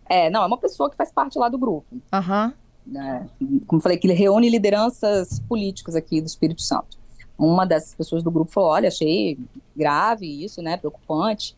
É, 0.07 0.29
não, 0.29 0.43
é 0.43 0.45
uma 0.45 0.57
pessoa 0.57 0.89
que 0.89 0.95
faz 0.95 1.11
parte 1.11 1.37
lá 1.37 1.49
do 1.49 1.57
grupo. 1.57 1.97
Aham. 2.13 2.47
Uhum. 2.47 2.65
Né? 2.85 3.27
Como 3.65 3.81
falei, 3.81 3.97
que 3.97 4.05
ele 4.05 4.13
reúne 4.13 4.49
lideranças 4.49 5.39
políticas 5.39 5.95
aqui 5.95 6.21
do 6.21 6.27
Espírito 6.27 6.61
Santo. 6.61 6.97
Uma 7.37 7.65
dessas 7.65 7.95
pessoas 7.95 8.23
do 8.23 8.31
grupo 8.31 8.51
falou: 8.51 8.69
olha, 8.69 8.87
achei 8.87 9.37
grave 9.75 10.43
isso, 10.43 10.61
né? 10.61 10.77
Preocupante. 10.77 11.55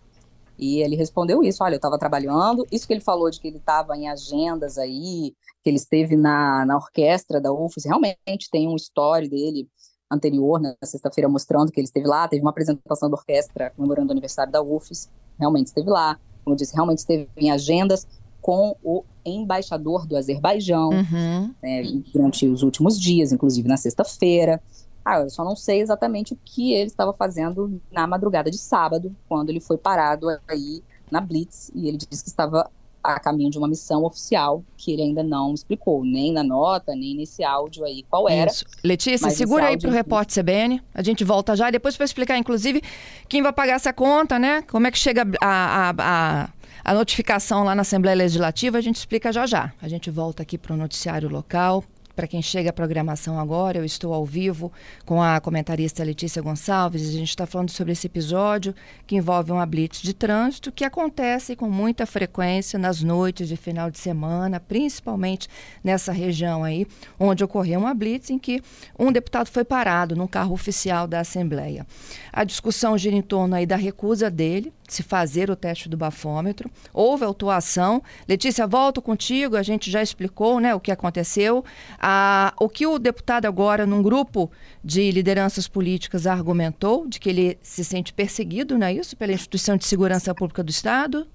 E 0.58 0.82
ele 0.82 0.96
respondeu 0.96 1.44
isso: 1.44 1.64
olha, 1.64 1.76
eu 1.76 1.78
estava 1.78 2.00
trabalhando. 2.00 2.66
Isso 2.72 2.88
que 2.88 2.94
ele 2.94 3.02
falou 3.02 3.30
de 3.30 3.40
que 3.40 3.48
ele 3.48 3.58
estava 3.58 3.96
em 3.96 4.08
agendas 4.08 4.78
aí, 4.78 5.36
que 5.64 5.70
ele 5.70 5.78
esteve 5.78 6.16
na, 6.16 6.66
na 6.66 6.76
orquestra 6.78 7.40
da 7.40 7.52
UFES, 7.52 7.86
realmente 7.86 8.50
tem 8.52 8.68
um 8.68 8.76
story 8.76 9.30
dele 9.30 9.68
anterior, 10.10 10.60
na 10.60 10.74
sexta-feira, 10.84 11.30
mostrando 11.30 11.72
que 11.72 11.80
ele 11.80 11.86
esteve 11.86 12.08
lá. 12.08 12.28
Teve 12.28 12.42
uma 12.42 12.52
apresentação 12.52 13.10
da 13.10 13.18
orquestra 13.18 13.72
comemorando 13.76 14.10
o 14.10 14.12
aniversário 14.12 14.52
da 14.52 14.62
UFES, 14.62 15.10
realmente 15.38 15.68
esteve 15.68 15.90
lá. 15.90 16.18
Como 16.44 16.56
eu 16.56 16.58
disse, 16.58 16.74
realmente 16.74 17.00
esteve 17.00 17.28
em 17.36 17.52
agendas 17.52 18.08
com 18.48 18.78
o 18.82 19.04
embaixador 19.26 20.08
do 20.08 20.16
Azerbaijão 20.16 20.88
uhum. 20.92 21.54
né, 21.62 21.84
durante 22.14 22.48
os 22.48 22.64
últimos 22.64 22.98
dias, 22.98 23.34
inclusive 23.34 23.68
na 23.68 23.76
sexta-feira. 23.76 24.62
Ah, 25.04 25.20
eu 25.20 25.30
só 25.30 25.44
não 25.44 25.54
sei 25.54 25.82
exatamente 25.82 26.32
o 26.32 26.40
que 26.46 26.72
ele 26.72 26.88
estava 26.88 27.12
fazendo 27.12 27.82
na 27.92 28.08
madrugada 28.08 28.50
de 28.50 28.58
sábado, 28.58 29.14
quando 29.28 29.50
ele 29.50 29.60
foi 29.60 29.78
parado 29.78 30.30
aí 30.48 30.82
na 31.12 31.20
Blitz, 31.20 31.70
e 31.76 31.90
ele 31.90 31.98
disse 31.98 32.24
que 32.24 32.30
estava 32.30 32.72
a 33.04 33.20
caminho 33.20 33.52
de 33.52 33.58
uma 33.58 33.68
missão 33.68 34.06
oficial 34.06 34.64
que 34.78 34.94
ele 34.94 35.02
ainda 35.02 35.24
não 35.24 35.54
explicou, 35.54 36.06
nem 36.06 36.32
na 36.32 36.44
nota, 36.44 36.96
nem 36.96 37.18
nesse 37.18 37.44
áudio 37.44 37.84
aí 37.84 38.06
qual 38.10 38.30
era. 38.30 38.50
Isso. 38.50 38.66
Letícia, 38.82 39.30
segura 39.30 39.66
aí 39.66 39.78
para 39.78 39.90
o 39.90 39.94
repórter 39.94 40.42
CBN, 40.42 40.82
a 40.94 41.04
gente 41.04 41.26
volta 41.26 41.54
já, 41.54 41.70
depois 41.70 41.98
para 41.98 42.06
explicar, 42.06 42.38
inclusive, 42.38 42.82
quem 43.28 43.42
vai 43.42 43.52
pagar 43.52 43.74
essa 43.74 43.92
conta, 43.92 44.40
né? 44.40 44.62
Como 44.62 44.88
é 44.88 44.92
que 44.92 44.98
chega 44.98 45.24
a, 45.42 45.90
a, 45.90 45.96
a 46.00 46.50
a 46.88 46.94
notificação 46.94 47.66
lá 47.66 47.76
na 47.76 47.82
Assembleia 47.82 48.16
Legislativa 48.16 48.78
a 48.78 48.82
gente 48.82 48.96
explica 48.96 49.30
já 49.30 49.46
já. 49.46 49.74
A 49.82 49.90
gente 49.90 50.10
volta 50.10 50.42
aqui 50.42 50.58
para 50.58 50.74
o 50.74 50.78
noticiário 50.78 51.28
local 51.28 51.84
para 52.18 52.26
quem 52.26 52.42
chega 52.42 52.72
à 52.72 52.74
programação 52.74 53.40
agora, 53.40 53.78
eu 53.78 53.86
estou 53.86 54.12
ao 54.12 54.26
vivo 54.26 54.72
com 55.06 55.22
a 55.22 55.40
comentarista 55.40 56.04
Letícia 56.04 56.42
Gonçalves. 56.42 57.08
A 57.08 57.12
gente 57.12 57.30
está 57.30 57.46
falando 57.46 57.70
sobre 57.70 57.94
esse 57.94 58.08
episódio 58.08 58.74
que 59.06 59.16
envolve 59.16 59.52
uma 59.52 59.68
blitz 59.68 60.02
de 60.02 60.16
trânsito 60.16 60.72
que 60.72 60.84
acontece 60.84 61.56
com 61.56 61.70
muita 61.70 62.08
frequência 62.08 62.80
nas 62.80 63.04
noites 63.04 63.48
de 63.48 63.56
final 63.56 63.92
de 63.92 64.00
semana, 64.00 64.60
principalmente 64.60 65.48
nessa 65.84 66.12
região 66.12 66.64
aí, 66.64 66.88
onde 67.20 67.44
ocorreu 67.44 67.82
uma 67.82 67.94
blitz 67.94 68.32
em 68.32 68.40
que 68.40 68.64
um 68.98 69.12
deputado 69.12 69.50
foi 69.50 69.64
parado 69.64 70.16
num 70.16 70.26
carro 70.26 70.56
oficial 70.56 71.08
da 71.08 71.20
Assembleia. 71.20 71.86
A 72.34 72.44
discussão 72.44 72.98
gira 72.98 73.16
em 73.16 73.22
torno 73.22 73.54
aí 73.54 73.68
da 73.68 73.76
recusa 73.76 74.28
dele 74.32 74.74
se 74.88 75.04
fazer 75.04 75.50
o 75.50 75.56
teste 75.56 75.90
do 75.90 75.98
bafômetro. 75.98 76.72
Houve 76.94 77.26
autuação. 77.26 78.02
Letícia, 78.28 78.66
volto 78.66 79.02
contigo. 79.02 79.56
A 79.58 79.64
gente 79.64 79.92
já 79.92 80.02
explicou 80.02 80.60
né, 80.60 80.74
o 80.74 80.80
que 80.80 80.92
aconteceu. 80.92 81.64
Ah, 82.00 82.54
o 82.60 82.70
que 82.70 82.88
o 82.88 82.98
deputado 82.98 83.46
agora, 83.46 83.86
num 83.86 84.02
grupo 84.02 84.50
de 84.84 85.12
lideranças 85.12 85.68
políticas, 85.68 86.26
argumentou 86.26 87.08
de 87.08 87.20
que 87.20 87.30
ele 87.30 87.58
se 87.62 87.84
sente 87.84 88.14
perseguido, 88.14 88.78
não 88.78 88.88
é 88.88 88.94
isso? 88.94 89.18
Pela 89.18 89.34
Instituição 89.34 89.76
de 89.76 89.86
Segurança 89.86 90.34
Pública 90.34 90.64
do 90.64 90.70
Estado? 90.70 91.28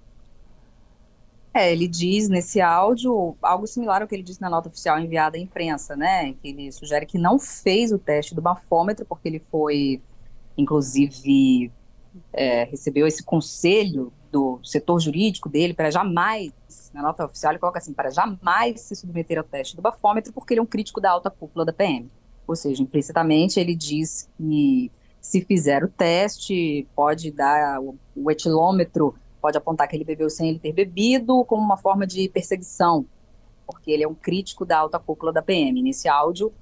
É, 1.55 1.71
ele 1.71 1.87
diz 1.87 2.31
nesse 2.31 2.63
áudio 2.63 3.37
algo 3.43 3.67
similar 3.67 4.01
ao 4.01 4.09
que 4.09 4.15
ele 4.15 4.23
disse 4.23 4.41
na 4.41 4.49
nota 4.49 4.71
oficial 4.71 4.99
enviada 4.99 5.37
à 5.37 5.41
imprensa, 5.41 5.95
né? 5.95 6.33
Que 6.33 6.49
ele 6.49 6.73
sugere 6.73 7.05
que 7.05 7.19
não 7.19 7.39
fez 7.39 7.93
o 7.93 7.99
teste 7.99 8.35
do 8.35 8.41
bafômetro 8.41 9.05
porque 9.05 9.29
ele 9.29 9.43
foi, 9.51 10.01
inclusive, 10.57 11.71
é, 12.33 12.65
recebeu 12.65 13.07
esse 13.07 13.23
conselho 13.23 14.13
do 14.31 14.59
setor 14.65 14.99
jurídico 14.99 15.49
dele 15.49 15.75
para 15.75 15.91
jamais, 15.91 16.53
na 16.95 17.03
nota 17.03 17.27
oficial 17.27 17.53
ele 17.53 17.59
coloca 17.59 17.79
assim, 17.79 17.93
para 17.93 18.11
jamais 18.11 18.81
se 18.81 18.97
submeter 18.97 19.39
ao 19.39 19.45
teste 19.45 19.77
do 19.77 19.83
bafômetro, 19.83 20.33
porque 20.33 20.55
ele 20.55 20.61
é 20.61 20.63
um 20.63 20.67
crítico 20.67 21.01
da 21.01 21.11
alta 21.11 21.31
cúpula 21.31 21.65
da 21.65 21.73
PM. 21.73 22.11
Ou 22.47 22.57
seja, 22.57 22.83
implicitamente 22.83 23.61
ele 23.61 23.75
diz 23.75 24.29
que 24.37 24.91
se 25.21 25.41
fizer 25.43 25.85
o 25.85 25.89
teste, 25.89 26.87
pode 26.97 27.31
dar 27.31 27.81
o, 27.81 27.97
o 28.17 28.31
etilômetro, 28.31 29.15
pode 29.41 29.57
apontar 29.57 29.87
que 29.87 29.95
ele 29.95 30.05
bebeu 30.05 30.29
sem 30.29 30.49
ele 30.49 30.59
ter 30.59 30.73
bebido, 30.73 31.45
como 31.45 31.63
uma 31.63 31.77
forma 31.77 32.07
de 32.07 32.29
perseguição, 32.29 33.07
porque 33.67 33.91
ele 33.91 34.03
é 34.03 34.09
um 34.09 34.15
crítico 34.15 34.65
da 34.65 34.79
alta 34.79 34.99
cúpula 34.99 35.33
da 35.33 35.43
PM. 35.43 35.81
Nesse 35.83 36.09
áudio, 36.09 36.53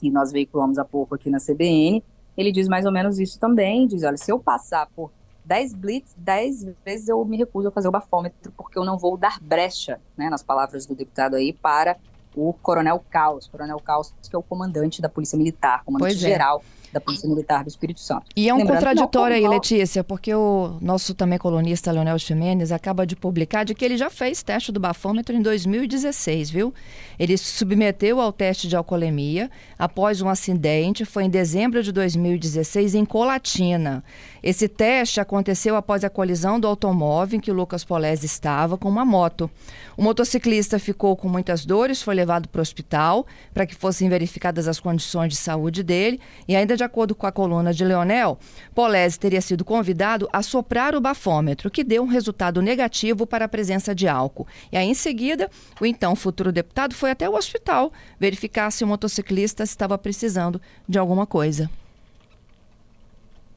que 0.00 0.10
nós 0.10 0.32
veiculamos 0.32 0.78
há 0.78 0.84
pouco 0.84 1.14
aqui 1.14 1.30
na 1.30 1.38
CBN, 1.38 2.02
ele 2.38 2.52
diz 2.52 2.68
mais 2.68 2.86
ou 2.86 2.92
menos 2.92 3.18
isso 3.18 3.38
também, 3.38 3.86
diz, 3.86 4.04
olha, 4.04 4.16
se 4.16 4.30
eu 4.30 4.38
passar 4.38 4.86
por 4.94 5.10
10 5.44 5.74
blitz, 5.74 6.14
10 6.16 6.68
vezes 6.84 7.08
eu 7.08 7.24
me 7.24 7.36
recuso 7.36 7.66
a 7.66 7.70
fazer 7.72 7.88
o 7.88 7.90
bafômetro, 7.90 8.52
porque 8.56 8.78
eu 8.78 8.84
não 8.84 8.96
vou 8.96 9.16
dar 9.16 9.40
brecha, 9.40 10.00
né, 10.16 10.30
nas 10.30 10.42
palavras 10.42 10.86
do 10.86 10.94
deputado 10.94 11.34
aí, 11.34 11.52
para 11.52 11.96
o 12.36 12.52
Coronel 12.52 13.04
Caos. 13.10 13.48
Coronel 13.48 13.80
Caos, 13.80 14.14
que 14.22 14.36
é 14.36 14.38
o 14.38 14.42
comandante 14.42 15.02
da 15.02 15.08
Polícia 15.08 15.36
Militar, 15.36 15.82
comandante 15.84 16.24
é. 16.24 16.28
geral 16.28 16.62
da 16.92 17.00
Polícia 17.00 17.28
Militar 17.28 17.64
do 17.64 17.68
Espírito 17.68 18.00
Santo. 18.00 18.26
E 18.36 18.48
é 18.48 18.54
um 18.54 18.58
Lembrando 18.58 18.76
contraditório 18.76 19.36
aí, 19.36 19.46
Letícia, 19.46 20.02
porque 20.02 20.34
o 20.34 20.78
nosso 20.80 21.14
também 21.14 21.38
colunista 21.38 21.92
Leonel 21.92 22.18
Ximenes 22.18 22.72
acaba 22.72 23.06
de 23.06 23.14
publicar 23.14 23.64
de 23.64 23.74
que 23.74 23.84
ele 23.84 23.96
já 23.96 24.10
fez 24.10 24.42
teste 24.42 24.72
do 24.72 24.80
bafômetro 24.80 25.34
em 25.34 25.42
2016, 25.42 26.50
viu? 26.50 26.72
Ele 27.18 27.36
se 27.36 27.44
submeteu 27.44 28.20
ao 28.20 28.32
teste 28.32 28.68
de 28.68 28.76
alcoolemia 28.76 29.50
após 29.78 30.22
um 30.22 30.28
acidente, 30.28 31.04
foi 31.04 31.24
em 31.24 31.30
dezembro 31.30 31.82
de 31.82 31.92
2016 31.92 32.94
em 32.94 33.04
Colatina. 33.04 34.02
Esse 34.42 34.68
teste 34.68 35.20
aconteceu 35.20 35.76
após 35.76 36.04
a 36.04 36.10
colisão 36.10 36.60
do 36.60 36.66
automóvel 36.66 37.36
em 37.36 37.40
que 37.40 37.50
o 37.50 37.54
Lucas 37.54 37.84
Polese 37.84 38.26
estava 38.26 38.78
com 38.78 38.88
uma 38.88 39.04
moto. 39.04 39.50
O 39.96 40.02
motociclista 40.02 40.78
ficou 40.78 41.16
com 41.16 41.28
muitas 41.28 41.64
dores, 41.64 42.00
foi 42.00 42.14
levado 42.14 42.48
para 42.48 42.60
o 42.60 42.62
hospital 42.62 43.26
para 43.52 43.66
que 43.66 43.74
fossem 43.74 44.08
verificadas 44.08 44.68
as 44.68 44.78
condições 44.78 45.32
de 45.32 45.36
saúde 45.36 45.82
dele 45.82 46.20
e 46.46 46.54
ainda 46.54 46.76
de 46.76 46.84
acordo 46.84 47.14
com 47.14 47.26
a 47.26 47.32
coluna 47.32 47.72
de 47.74 47.84
Leonel, 47.84 48.38
Polese 48.74 49.18
teria 49.18 49.40
sido 49.40 49.64
convidado 49.64 50.28
a 50.32 50.42
soprar 50.42 50.94
o 50.94 51.00
bafômetro, 51.00 51.70
que 51.70 51.82
deu 51.82 52.02
um 52.02 52.06
resultado 52.06 52.62
negativo 52.62 53.26
para 53.26 53.46
a 53.46 53.48
presença 53.48 53.94
de 53.94 54.06
álcool. 54.06 54.46
E 54.70 54.76
aí, 54.76 54.88
em 54.88 54.94
seguida, 54.94 55.50
o 55.80 55.86
então 55.86 56.14
futuro 56.14 56.52
deputado 56.52 56.94
foi 56.94 57.10
até 57.10 57.28
o 57.28 57.34
hospital 57.34 57.92
verificar 58.18 58.70
se 58.70 58.84
o 58.84 58.86
motociclista 58.86 59.62
estava 59.62 59.98
precisando 59.98 60.60
de 60.88 60.98
alguma 60.98 61.26
coisa. 61.26 61.68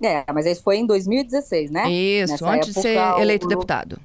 É, 0.02 0.26
mas 0.34 0.46
isso 0.46 0.64
foi 0.64 0.78
em 0.78 0.86
2016, 0.86 1.70
né? 1.70 1.90
Isso, 1.90 2.34
Nessa 2.34 2.50
antes 2.50 2.70
época, 2.70 2.82
de 2.82 2.82
ser 2.82 3.22
eleito 3.22 3.46
o... 3.46 3.50
deputado. 3.50 4.00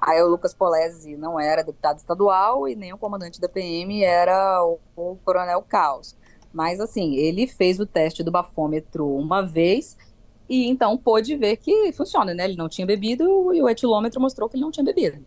Aí 0.00 0.20
o 0.22 0.28
Lucas 0.28 0.52
Polese 0.52 1.16
não 1.16 1.38
era 1.38 1.62
deputado 1.62 1.98
estadual 1.98 2.68
e 2.68 2.74
nem 2.74 2.92
o 2.92 2.98
comandante 2.98 3.40
da 3.40 3.48
PM 3.48 4.02
era 4.02 4.64
o, 4.64 4.78
o 4.96 5.16
Coronel 5.24 5.62
Caos. 5.62 6.16
Mas 6.52 6.80
assim, 6.80 7.14
ele 7.14 7.46
fez 7.46 7.80
o 7.80 7.86
teste 7.86 8.22
do 8.22 8.30
bafômetro 8.30 9.08
uma 9.08 9.42
vez 9.42 9.96
e 10.48 10.68
então 10.68 10.98
pôde 10.98 11.36
ver 11.36 11.56
que 11.56 11.92
funciona, 11.92 12.34
né? 12.34 12.44
Ele 12.44 12.56
não 12.56 12.68
tinha 12.68 12.86
bebido 12.86 13.54
e 13.54 13.62
o 13.62 13.68
etilômetro 13.68 14.20
mostrou 14.20 14.48
que 14.48 14.56
ele 14.56 14.64
não 14.64 14.70
tinha 14.70 14.84
bebido. 14.84 15.24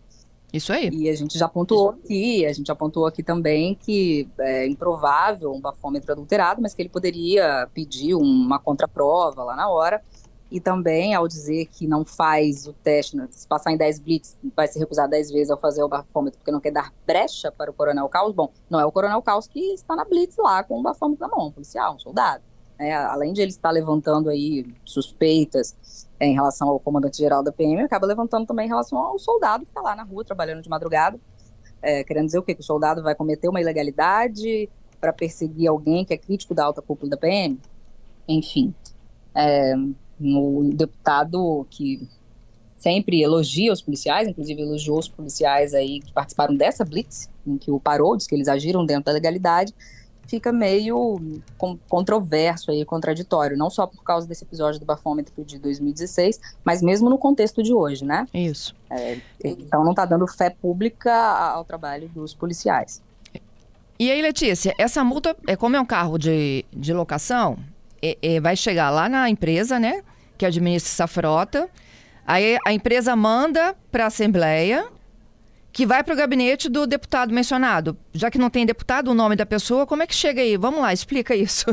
Isso 0.56 0.72
aí. 0.72 0.90
E 0.90 1.10
a 1.10 1.16
gente 1.16 1.38
já 1.38 1.50
pontuou 1.50 1.90
aqui, 1.90 2.46
a 2.46 2.54
gente 2.54 2.68
já 2.68 2.76
pontuou 2.76 3.06
aqui 3.06 3.22
também 3.22 3.76
que 3.76 4.26
é 4.40 4.66
improvável 4.66 5.52
um 5.52 5.60
bafômetro 5.60 6.14
adulterado, 6.14 6.62
mas 6.62 6.74
que 6.74 6.82
ele 6.82 6.88
poderia 6.88 7.68
pedir 7.74 8.16
uma 8.16 8.58
contraprova 8.58 9.44
lá 9.44 9.56
na 9.56 9.70
hora. 9.70 10.02
E 10.50 10.62
também, 10.62 11.14
ao 11.14 11.28
dizer 11.28 11.66
que 11.66 11.88
não 11.88 12.06
faz 12.06 12.68
o 12.68 12.72
teste, 12.72 13.18
né, 13.18 13.28
se 13.32 13.46
passar 13.46 13.74
em 13.74 13.78
10 13.78 14.00
blitz, 14.00 14.38
vai 14.56 14.68
se 14.68 14.80
recusar 14.80 15.10
10 15.10 15.32
vezes 15.32 15.52
ao 15.52 15.60
fazer 15.60 15.84
o 15.84 15.90
bafômetro 15.90 16.40
porque 16.40 16.52
não 16.52 16.62
quer 16.62 16.72
dar 16.72 16.94
brecha 17.06 17.52
para 17.52 17.70
o 17.70 17.74
Coronel 17.74 18.08
Caos. 18.08 18.34
Bom, 18.34 18.50
não 18.70 18.80
é 18.80 18.86
o 18.86 18.92
Coronel 18.92 19.22
Caos 19.22 19.48
que 19.48 19.60
está 19.74 19.96
na 19.96 20.06
blitz 20.06 20.38
lá 20.38 20.64
com 20.64 20.80
o 20.80 20.84
bafômetro 20.84 21.28
na 21.28 21.36
mão, 21.36 21.48
um 21.48 21.52
policial, 21.52 21.96
um 21.96 22.00
soldado. 22.00 22.44
É, 22.78 22.94
além 22.94 23.32
de 23.32 23.42
ele 23.42 23.52
estar 23.52 23.72
levantando 23.72 24.30
aí 24.30 24.66
suspeitas 24.84 26.08
é, 26.20 26.28
em 26.28 26.34
relação 26.34 26.68
ao 26.68 26.80
comandante-geral 26.80 27.42
da 27.42 27.52
PM, 27.52 27.82
acaba 27.82 28.06
levantando 28.06 28.46
também 28.46 28.66
em 28.66 28.70
relação 28.70 28.98
ao 28.98 29.18
soldado 29.18 29.64
que 29.64 29.72
está 29.72 29.82
lá 29.82 29.96
na 29.96 30.04
rua 30.04 30.26
trabalhando 30.26 30.62
de 30.62 30.70
madrugada, 30.70 31.20
é, 31.82 32.04
querendo 32.04 32.26
dizer 32.26 32.40
o 32.40 32.44
quê? 32.44 32.54
Que 32.54 32.62
o 32.62 32.66
soldado 32.66 33.02
vai 33.02 33.16
cometer 33.16 33.48
uma 33.48 33.62
ilegalidade 33.62 34.70
para 35.00 35.14
perseguir 35.14 35.68
alguém 35.68 36.04
que 36.04 36.14
é 36.14 36.18
crítico 36.18 36.54
da 36.54 36.66
alta 36.66 36.82
cúpula 36.82 37.12
da 37.12 37.18
PM? 37.18 37.60
Enfim, 38.28 38.74
é, 39.34 39.74
no 40.20 40.72
deputado 40.74 41.66
que 41.70 42.08
sempre 42.78 43.22
elogia 43.22 43.72
os 43.72 43.82
policiais, 43.82 44.28
inclusive 44.28 44.62
elogiou 44.62 45.00
os 45.00 45.08
policiais 45.08 45.74
aí 45.74 46.00
que 46.02 46.12
participaram 46.12 46.56
dessa 46.56 46.84
blitz, 46.84 47.30
em 47.46 47.58
que 47.58 47.72
o 47.72 47.80
parou, 47.80 48.18
diz 48.18 48.28
que 48.28 48.36
eles 48.36 48.48
agiram 48.48 48.86
dentro 48.86 49.06
da 49.06 49.12
legalidade, 49.12 49.74
fica 50.28 50.52
meio 50.52 51.20
controverso 51.88 52.72
aí, 52.72 52.84
contraditório, 52.86 53.58
não 53.58 53.70
só 53.70 53.88
por 53.88 54.04
causa 54.04 54.28
desse 54.28 54.44
episódio 54.44 54.80
do 54.80 54.86
bafômetro 54.86 55.44
de 55.44 55.60
2016, 55.60 56.40
mas 56.64 56.82
mesmo 56.82 57.10
no 57.10 57.18
contexto 57.18 57.62
de 57.62 57.74
hoje, 57.74 58.04
né? 58.04 58.26
Isso. 58.34 58.76
É, 58.90 59.18
então 59.44 59.84
não 59.84 59.92
está 59.92 60.06
dando 60.06 60.28
fé 60.28 60.50
pública 60.50 61.14
ao 61.14 61.64
trabalho 61.64 62.10
dos 62.10 62.34
policiais. 62.34 63.02
E 63.98 64.12
aí, 64.12 64.22
Letícia, 64.22 64.74
essa 64.78 65.04
multa, 65.04 65.36
é 65.48 65.56
como 65.56 65.76
é 65.76 65.80
um 65.80 65.86
carro 65.86 66.18
de, 66.18 66.66
de 66.72 66.94
locação, 66.94 67.58
é, 68.02 68.18
é, 68.22 68.40
vai 68.42 68.56
chegar 68.56 68.90
lá 68.90 69.08
na 69.08 69.30
empresa, 69.30 69.80
né? 69.80 70.04
Que 70.38 70.46
administra 70.46 70.92
essa 70.92 71.08
frota. 71.08 71.70
Aí 72.28 72.58
a 72.66 72.74
empresa 72.74 73.16
manda 73.16 73.76
para 73.92 74.04
a 74.06 74.08
Assembleia, 74.08 74.86
que 75.76 75.86
vai 75.86 76.02
para 76.02 76.14
o 76.14 76.18
gabinete 76.18 76.70
do 76.70 76.88
deputado 76.88 77.34
mencionado. 77.34 77.98
Já 78.14 78.32
que 78.32 78.38
não 78.38 78.50
tem 78.50 78.66
deputado, 78.66 79.12
o 79.12 79.14
nome 79.14 79.36
da 79.36 79.46
pessoa, 79.46 79.86
como 79.86 80.02
é 80.02 80.08
que 80.08 80.16
chega 80.16 80.42
aí? 80.42 80.56
Vamos 80.56 80.80
lá, 80.80 80.94
explica 80.94 81.36
isso. 81.36 81.66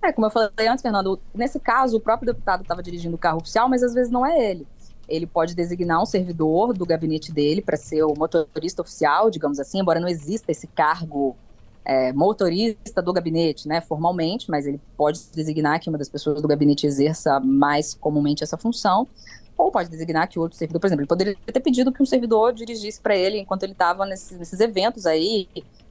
É, 0.00 0.12
como 0.12 0.28
eu 0.28 0.30
falei 0.30 0.68
antes, 0.68 0.80
Fernando, 0.80 1.20
nesse 1.34 1.58
caso, 1.58 1.96
o 1.96 2.00
próprio 2.00 2.32
deputado 2.32 2.62
estava 2.62 2.80
dirigindo 2.80 3.16
o 3.16 3.18
carro 3.18 3.38
oficial, 3.38 3.68
mas 3.68 3.82
às 3.82 3.92
vezes 3.92 4.12
não 4.12 4.24
é 4.24 4.50
ele. 4.50 4.64
Ele 5.08 5.26
pode 5.26 5.56
designar 5.56 6.00
um 6.00 6.06
servidor 6.06 6.72
do 6.72 6.86
gabinete 6.86 7.32
dele 7.32 7.60
para 7.60 7.76
ser 7.76 8.04
o 8.04 8.14
motorista 8.16 8.80
oficial, 8.80 9.28
digamos 9.28 9.58
assim, 9.58 9.80
embora 9.80 9.98
não 9.98 10.06
exista 10.06 10.52
esse 10.52 10.68
cargo 10.68 11.36
é, 11.84 12.12
motorista 12.12 13.02
do 13.02 13.12
gabinete, 13.12 13.66
né, 13.66 13.80
formalmente, 13.80 14.48
mas 14.48 14.68
ele 14.68 14.80
pode 14.96 15.20
designar 15.34 15.80
que 15.80 15.88
uma 15.88 15.98
das 15.98 16.08
pessoas 16.08 16.40
do 16.40 16.46
gabinete 16.46 16.86
exerça 16.86 17.40
mais 17.40 17.92
comumente 17.92 18.44
essa 18.44 18.56
função, 18.56 19.08
ou 19.56 19.70
pode 19.70 19.88
designar 19.88 20.28
que 20.28 20.38
outro 20.38 20.56
servidor, 20.56 20.80
por 20.80 20.86
exemplo, 20.86 21.02
ele 21.02 21.08
poderia 21.08 21.36
ter 21.46 21.60
pedido 21.60 21.92
que 21.92 22.02
um 22.02 22.06
servidor 22.06 22.52
dirigisse 22.52 23.00
para 23.00 23.16
ele 23.16 23.38
enquanto 23.38 23.62
ele 23.62 23.72
estava 23.72 24.04
nesses, 24.06 24.38
nesses 24.38 24.60
eventos 24.60 25.06
aí, 25.06 25.48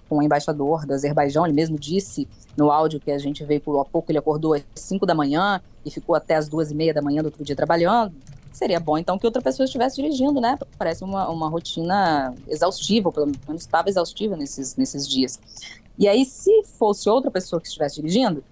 com 0.10 0.18
o 0.18 0.22
embaixador 0.22 0.86
do 0.86 0.94
Azerbaijão, 0.94 1.46
ele 1.46 1.54
mesmo 1.54 1.80
disse 1.80 2.28
no 2.58 2.70
áudio 2.70 3.00
que 3.00 3.12
a 3.12 3.18
gente 3.18 3.46
veiculou 3.46 3.82
há 3.82 3.86
pouco, 3.86 4.12
ele 4.12 4.18
acordou 4.18 4.54
às 4.54 4.64
5 4.76 5.06
da 5.06 5.16
manhã 5.16 5.62
e 5.86 5.92
ficou 5.92 6.16
até 6.16 6.36
às 6.36 6.50
duas 6.50 6.70
e 6.70 6.76
meia 6.76 6.94
da 6.94 7.02
manhã 7.02 7.22
do 7.22 7.28
outro 7.28 7.44
dia 7.44 7.56
trabalhando, 7.56 8.14
seria 8.52 8.80
bom 8.80 8.98
então 8.98 9.18
que 9.18 9.26
outra 9.26 9.42
pessoa 9.42 9.66
estivesse 9.66 10.02
dirigindo, 10.02 10.42
né? 10.42 10.58
Parece 10.78 11.04
uma, 11.04 11.30
uma 11.30 11.48
rotina 11.48 12.36
exaustiva, 12.48 13.12
pelo 13.12 13.32
menos 13.48 13.62
estava 13.62 13.90
exaustiva 13.90 14.36
nesses, 14.36 14.76
nesses 14.76 15.08
dias. 15.08 15.40
E 15.98 16.08
aí, 16.08 16.26
se 16.26 16.64
fosse 16.64 17.10
outra 17.10 17.32
pessoa 17.32 17.62
que 17.62 17.68
estivesse 17.68 17.96
dirigindo, 17.96 18.44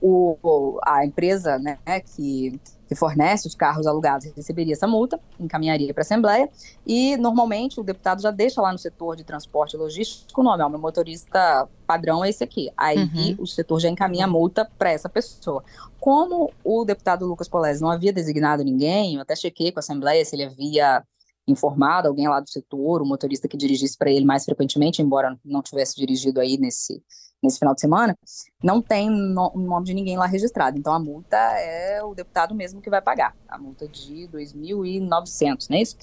o, 0.00 0.78
a 0.82 1.04
empresa 1.04 1.58
né, 1.58 1.78
que, 2.14 2.60
que 2.86 2.94
fornece 2.94 3.46
os 3.46 3.54
carros 3.54 3.86
alugados 3.86 4.26
receberia 4.36 4.74
essa 4.74 4.86
multa, 4.86 5.18
encaminharia 5.38 5.92
para 5.92 6.02
a 6.02 6.04
Assembleia, 6.04 6.48
e 6.86 7.16
normalmente 7.16 7.80
o 7.80 7.82
deputado 7.82 8.20
já 8.20 8.30
deixa 8.30 8.60
lá 8.60 8.72
no 8.72 8.78
setor 8.78 9.16
de 9.16 9.24
transporte 9.24 9.76
logístico 9.76 10.40
o 10.40 10.44
nome, 10.44 10.62
ó, 10.62 10.68
meu 10.68 10.78
motorista 10.78 11.68
padrão 11.86 12.24
é 12.24 12.28
esse 12.28 12.42
aqui. 12.42 12.70
Aí 12.76 12.98
uhum. 12.98 13.36
o 13.38 13.46
setor 13.46 13.80
já 13.80 13.88
encaminha 13.88 14.24
a 14.24 14.28
multa 14.28 14.68
para 14.78 14.90
essa 14.90 15.08
pessoa. 15.08 15.64
Como 15.98 16.52
o 16.62 16.84
deputado 16.84 17.26
Lucas 17.26 17.48
Polese 17.48 17.80
não 17.80 17.90
havia 17.90 18.12
designado 18.12 18.62
ninguém, 18.62 19.14
eu 19.14 19.22
até 19.22 19.34
chequei 19.34 19.72
com 19.72 19.78
a 19.78 19.80
Assembleia 19.80 20.24
se 20.24 20.36
ele 20.36 20.44
havia 20.44 21.02
informado 21.46 22.08
alguém 22.08 22.28
lá 22.28 22.40
do 22.40 22.48
setor, 22.48 23.02
o 23.02 23.06
motorista 23.06 23.48
que 23.48 23.56
dirigisse 23.56 23.96
para 23.96 24.10
ele 24.10 24.24
mais 24.24 24.44
frequentemente, 24.44 25.02
embora 25.02 25.38
não 25.44 25.62
tivesse 25.62 25.96
dirigido 25.96 26.40
aí 26.40 26.56
nesse 26.56 27.02
nesse 27.44 27.58
final 27.58 27.74
de 27.74 27.80
semana, 27.80 28.16
não 28.62 28.80
tem 28.82 29.08
no, 29.10 29.52
o 29.54 29.58
nome 29.58 29.86
de 29.86 29.94
ninguém 29.94 30.16
lá 30.16 30.26
registrado. 30.26 30.78
Então 30.78 30.92
a 30.92 30.98
multa 30.98 31.36
é 31.36 32.02
o 32.02 32.14
deputado 32.14 32.54
mesmo 32.54 32.80
que 32.80 32.90
vai 32.90 33.00
pagar. 33.00 33.36
A 33.48 33.58
multa 33.58 33.86
de 33.86 34.28
2.900, 34.32 35.68
não 35.70 35.76
é 35.76 35.82
isso? 35.82 35.96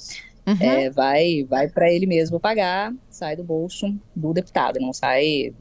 Uhum. 0.47 0.57
É, 0.59 0.89
vai 0.89 1.43
vai 1.43 1.67
para 1.67 1.91
ele 1.91 2.05
mesmo 2.07 2.39
pagar, 2.39 2.93
sai 3.09 3.35
do 3.35 3.43
bolso 3.43 3.93
do 4.15 4.33
deputado, 4.33 4.79
não 4.79 4.91
sai 4.91 5.53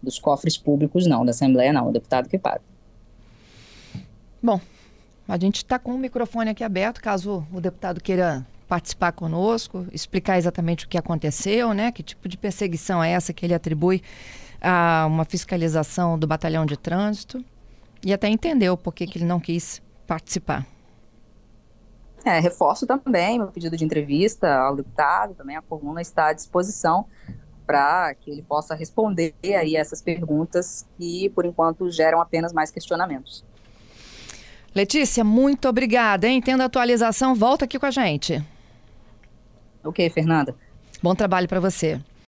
dos 0.00 0.18
cofres 0.18 0.56
públicos, 0.56 1.06
não, 1.06 1.24
da 1.24 1.30
Assembleia, 1.30 1.72
não, 1.72 1.88
o 1.88 1.92
deputado 1.92 2.28
que 2.28 2.38
paga. 2.38 2.60
Bom, 4.42 4.60
a 5.26 5.38
gente 5.38 5.56
está 5.56 5.78
com 5.78 5.94
o 5.94 5.98
microfone 5.98 6.50
aqui 6.50 6.62
aberto, 6.62 7.00
caso 7.00 7.46
o 7.52 7.60
deputado 7.60 8.00
queira 8.00 8.46
participar 8.68 9.12
conosco, 9.12 9.86
explicar 9.92 10.38
exatamente 10.38 10.84
o 10.84 10.88
que 10.88 10.98
aconteceu, 10.98 11.72
né? 11.72 11.90
Que 11.90 12.02
tipo 12.02 12.28
de 12.28 12.36
perseguição 12.36 13.02
é 13.02 13.12
essa 13.12 13.32
que 13.32 13.44
ele 13.44 13.54
atribui 13.54 14.02
a 14.64 15.06
uma 15.06 15.24
fiscalização 15.24 16.18
do 16.18 16.26
batalhão 16.26 16.64
de 16.64 16.76
trânsito 16.76 17.44
e 18.02 18.12
até 18.12 18.28
entendeu 18.28 18.76
por 18.76 18.94
que, 18.94 19.06
que 19.06 19.18
ele 19.18 19.26
não 19.26 19.38
quis 19.38 19.82
participar. 20.06 20.66
É, 22.24 22.40
reforço 22.40 22.86
também 22.86 23.38
meu 23.38 23.48
pedido 23.48 23.76
de 23.76 23.84
entrevista 23.84 24.54
ao 24.54 24.74
deputado, 24.74 25.34
também 25.34 25.56
a 25.56 25.62
coluna 25.62 26.00
está 26.00 26.28
à 26.28 26.32
disposição 26.32 27.04
para 27.66 28.14
que 28.14 28.30
ele 28.30 28.42
possa 28.42 28.74
responder 28.74 29.34
aí 29.42 29.76
essas 29.76 30.00
perguntas 30.00 30.86
que, 30.96 31.28
por 31.30 31.44
enquanto, 31.44 31.90
geram 31.90 32.20
apenas 32.20 32.52
mais 32.52 32.70
questionamentos. 32.70 33.44
Letícia, 34.74 35.22
muito 35.22 35.68
obrigada, 35.68 36.26
hein? 36.26 36.40
Tendo 36.42 36.62
atualização, 36.62 37.34
volta 37.34 37.64
aqui 37.64 37.78
com 37.78 37.86
a 37.86 37.90
gente. 37.90 38.42
Ok, 39.84 40.08
Fernanda. 40.10 40.54
Bom 41.02 41.14
trabalho 41.14 41.46
para 41.46 41.60
você. 41.60 42.00